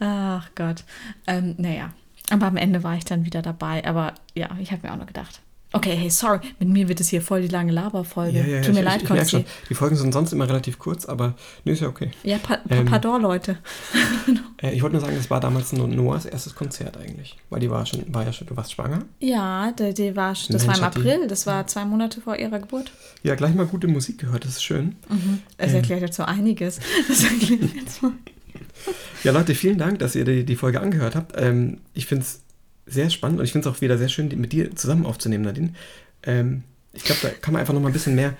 Ach 0.00 0.48
Gott. 0.54 0.84
Ähm, 1.26 1.54
naja, 1.58 1.90
aber 2.30 2.46
am 2.46 2.56
Ende 2.56 2.82
war 2.82 2.96
ich 2.96 3.04
dann 3.04 3.24
wieder 3.24 3.42
dabei. 3.42 3.86
Aber 3.86 4.14
ja, 4.34 4.48
ich 4.60 4.72
habe 4.72 4.86
mir 4.86 4.92
auch 4.92 4.98
nur 4.98 5.06
gedacht. 5.06 5.40
Okay, 5.70 5.94
hey, 5.96 6.08
sorry, 6.08 6.38
mit 6.58 6.68
mir 6.70 6.88
wird 6.88 6.98
es 7.00 7.10
hier 7.10 7.20
voll 7.20 7.42
die 7.42 7.48
lange 7.48 7.72
Laberfolge. 7.72 8.38
ja, 8.38 8.46
ja, 8.46 8.60
Tut 8.62 8.72
mir 8.72 8.80
ich, 8.80 8.84
leid, 8.86 9.02
ich, 9.02 9.10
ich 9.10 9.28
schon. 9.30 9.44
Die 9.68 9.74
Folgen 9.74 9.96
sind 9.96 10.12
sonst 10.12 10.32
immer 10.32 10.48
relativ 10.48 10.78
kurz, 10.78 11.04
aber 11.04 11.34
nee, 11.64 11.72
ist 11.72 11.80
ja 11.82 11.88
okay. 11.88 12.10
Ja, 12.22 12.38
pa 12.38 12.58
Ähm, 12.70 12.86
pardon, 12.86 13.20
Leute. 13.22 13.58
Äh, 14.60 14.74
ich 14.74 14.82
wollte 14.82 14.96
nur 14.96 15.00
sagen, 15.00 15.14
das 15.16 15.30
war 15.30 15.38
damals 15.38 15.72
No- 15.72 15.86
Noahs 15.86 16.24
erstes 16.26 16.52
Konzert 16.56 16.96
eigentlich. 16.96 17.36
Weil 17.48 17.60
die 17.60 17.70
war 17.70 17.86
schon, 17.86 18.02
war 18.12 18.24
ja 18.24 18.32
schon, 18.32 18.48
du 18.48 18.56
warst 18.56 18.72
schwanger. 18.72 19.04
Ja, 19.20 19.70
der, 19.70 19.92
der 19.92 20.16
war, 20.16 20.32
das 20.32 20.48
war 20.50 20.58
Mensch, 20.66 20.78
im 20.78 20.84
hat 20.84 20.94
die- 20.96 20.98
April, 21.00 21.28
das 21.28 21.46
war 21.46 21.64
zwei 21.68 21.84
Monate 21.84 22.20
vor 22.20 22.34
ihrer 22.36 22.58
Geburt. 22.58 22.90
Ja, 23.22 23.36
gleich 23.36 23.54
mal 23.54 23.66
gute 23.66 23.86
Musik 23.86 24.18
gehört, 24.18 24.44
das 24.44 24.52
ist 24.56 24.64
schön. 24.64 24.96
Das 25.58 25.70
Ähm. 25.70 25.76
erklärt 25.76 26.00
jetzt 26.00 26.16
so 26.16 26.24
einiges. 26.24 26.80
Das 27.08 27.22
erklärt 27.22 27.72
jetzt 27.76 28.02
mal. 28.02 28.12
Ja, 29.22 29.30
Leute, 29.30 29.54
vielen 29.54 29.78
Dank, 29.78 30.00
dass 30.00 30.16
ihr 30.16 30.24
die, 30.24 30.42
die 30.44 30.56
Folge 30.56 30.80
angehört 30.80 31.14
habt. 31.14 31.34
Ähm, 31.40 31.78
ich 31.94 32.06
finde 32.06 32.24
es 32.24 32.40
sehr 32.90 33.10
spannend 33.10 33.38
und 33.38 33.44
ich 33.44 33.52
finde 33.52 33.68
es 33.68 33.74
auch 33.74 33.80
wieder 33.80 33.98
sehr 33.98 34.08
schön, 34.08 34.28
mit 34.40 34.52
dir 34.52 34.74
zusammen 34.76 35.06
aufzunehmen, 35.06 35.44
Nadine. 35.44 35.70
Ähm, 36.24 36.62
ich 36.92 37.04
glaube, 37.04 37.20
da 37.22 37.28
kann 37.30 37.52
man 37.52 37.60
einfach 37.60 37.74
noch 37.74 37.80
mal 37.80 37.88
ein 37.88 37.92
bisschen 37.92 38.14
mehr 38.14 38.34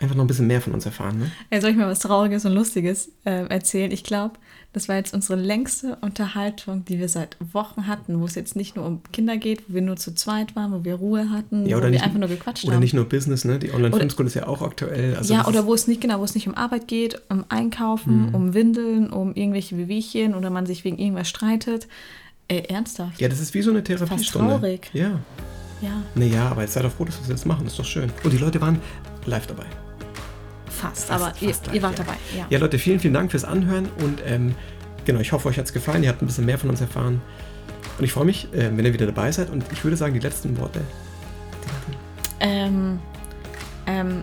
einfach 0.00 0.14
noch 0.14 0.22
ein 0.22 0.28
bisschen 0.28 0.46
mehr 0.46 0.60
von 0.60 0.72
uns 0.74 0.86
erfahren. 0.86 1.18
Ne? 1.18 1.32
Ja, 1.50 1.60
soll 1.60 1.70
ich 1.70 1.76
mal 1.76 1.88
was 1.88 1.98
Trauriges 1.98 2.44
und 2.44 2.52
Lustiges 2.52 3.10
äh, 3.24 3.48
erzählen? 3.48 3.90
Ich 3.90 4.04
glaube, 4.04 4.34
das 4.72 4.88
war 4.88 4.94
jetzt 4.94 5.12
unsere 5.12 5.34
längste 5.34 5.96
Unterhaltung, 6.02 6.84
die 6.84 7.00
wir 7.00 7.08
seit 7.08 7.36
Wochen 7.52 7.88
hatten, 7.88 8.20
wo 8.20 8.24
es 8.24 8.36
jetzt 8.36 8.54
nicht 8.54 8.76
nur 8.76 8.86
um 8.86 9.00
Kinder 9.12 9.36
geht, 9.38 9.64
wo 9.68 9.74
wir 9.74 9.82
nur 9.82 9.96
zu 9.96 10.14
zweit 10.14 10.54
waren, 10.54 10.70
wo 10.72 10.84
wir 10.84 10.94
Ruhe 10.94 11.30
hatten, 11.30 11.66
Ja, 11.66 11.72
wo 11.74 11.78
oder 11.78 11.86
wir 11.88 11.90
nicht, 11.94 12.04
einfach 12.04 12.20
nur 12.20 12.28
gequatscht 12.28 12.64
oder 12.64 12.74
haben. 12.74 12.80
nicht 12.80 12.94
nur 12.94 13.06
Business, 13.08 13.44
ne? 13.44 13.58
Die 13.58 13.70
Oder- 13.70 13.76
Online-Filmschool 13.86 14.26
ist 14.28 14.34
ja 14.34 14.46
auch 14.46 14.62
aktuell. 14.62 15.16
Also 15.16 15.34
ja, 15.34 15.44
oder 15.48 15.66
wo 15.66 15.74
es 15.74 15.88
nicht 15.88 16.00
genau, 16.00 16.20
wo 16.20 16.24
es 16.24 16.36
nicht 16.36 16.46
um 16.46 16.54
Arbeit 16.54 16.86
geht, 16.86 17.20
um 17.28 17.38
Mhm. 17.38 17.44
Einkaufen, 17.48 18.32
um 18.32 18.54
Windeln, 18.54 19.10
um 19.10 19.34
irgendwelche 19.34 19.76
Wehwehchen 19.78 20.36
oder 20.36 20.50
man 20.50 20.64
sich 20.64 20.84
wegen 20.84 20.98
irgendwas 20.98 21.28
streitet. 21.28 21.88
Ey, 22.48 22.64
ernsthaft? 22.68 23.20
Ja, 23.20 23.28
das 23.28 23.40
ist 23.40 23.52
wie 23.54 23.62
so 23.62 23.70
eine 23.70 23.84
Therapiestunde. 23.84 24.54
traurig. 24.54 24.90
Ja. 24.92 25.20
Ja, 25.80 25.90
Naja, 26.16 26.48
aber 26.48 26.62
jetzt 26.62 26.72
sei 26.72 26.82
doch 26.82 26.90
froh, 26.90 27.04
dass 27.04 27.14
wir 27.16 27.20
das 27.20 27.28
jetzt 27.28 27.46
machen. 27.46 27.62
Das 27.64 27.74
ist 27.74 27.78
doch 27.78 27.84
schön. 27.84 28.10
Und 28.24 28.32
die 28.32 28.38
Leute 28.38 28.60
waren 28.60 28.80
live 29.26 29.46
dabei. 29.46 29.66
fast. 30.68 31.04
Fast- 31.06 31.10
aber 31.10 31.32
ihr, 31.40 31.50
fast 31.50 31.66
live, 31.66 31.74
ihr 31.76 31.82
wart 31.82 31.98
ja. 31.98 32.04
dabei. 32.04 32.18
Ja. 32.36 32.46
Ja, 32.50 32.58
Leute, 32.58 32.78
vielen, 32.78 32.98
vielen 33.00 33.14
Dank 33.14 33.30
fürs 33.30 33.44
Anhören 33.44 33.88
und 34.02 34.20
ähm, 34.26 34.54
genau, 35.04 35.20
ich 35.20 35.30
hoffe, 35.32 35.48
euch 35.48 35.58
hat 35.58 35.66
es 35.66 35.72
gefallen. 35.72 36.02
Ihr 36.02 36.08
habt 36.08 36.20
ein 36.22 36.26
bisschen 36.26 36.46
mehr 36.46 36.58
von 36.58 36.70
uns 36.70 36.80
erfahren. 36.80 37.20
Und 37.98 38.04
ich 38.04 38.12
freue 38.12 38.24
mich, 38.24 38.52
äh, 38.54 38.76
wenn 38.76 38.84
ihr 38.84 38.92
wieder 38.92 39.06
dabei 39.06 39.30
seid. 39.30 39.50
Und 39.50 39.64
ich 39.72 39.84
würde 39.84 39.96
sagen, 39.96 40.14
die 40.14 40.20
letzten 40.20 40.56
Worte. 40.58 40.80
Ähm, 42.40 42.98
ähm, 43.86 44.22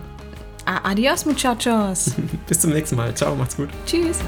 adios, 0.64 1.24
muchachos. 1.26 2.12
Bis 2.48 2.60
zum 2.60 2.70
nächsten 2.72 2.96
Mal. 2.96 3.14
Ciao, 3.14 3.34
macht's 3.36 3.56
gut. 3.56 3.68
Tschüss. 3.86 4.18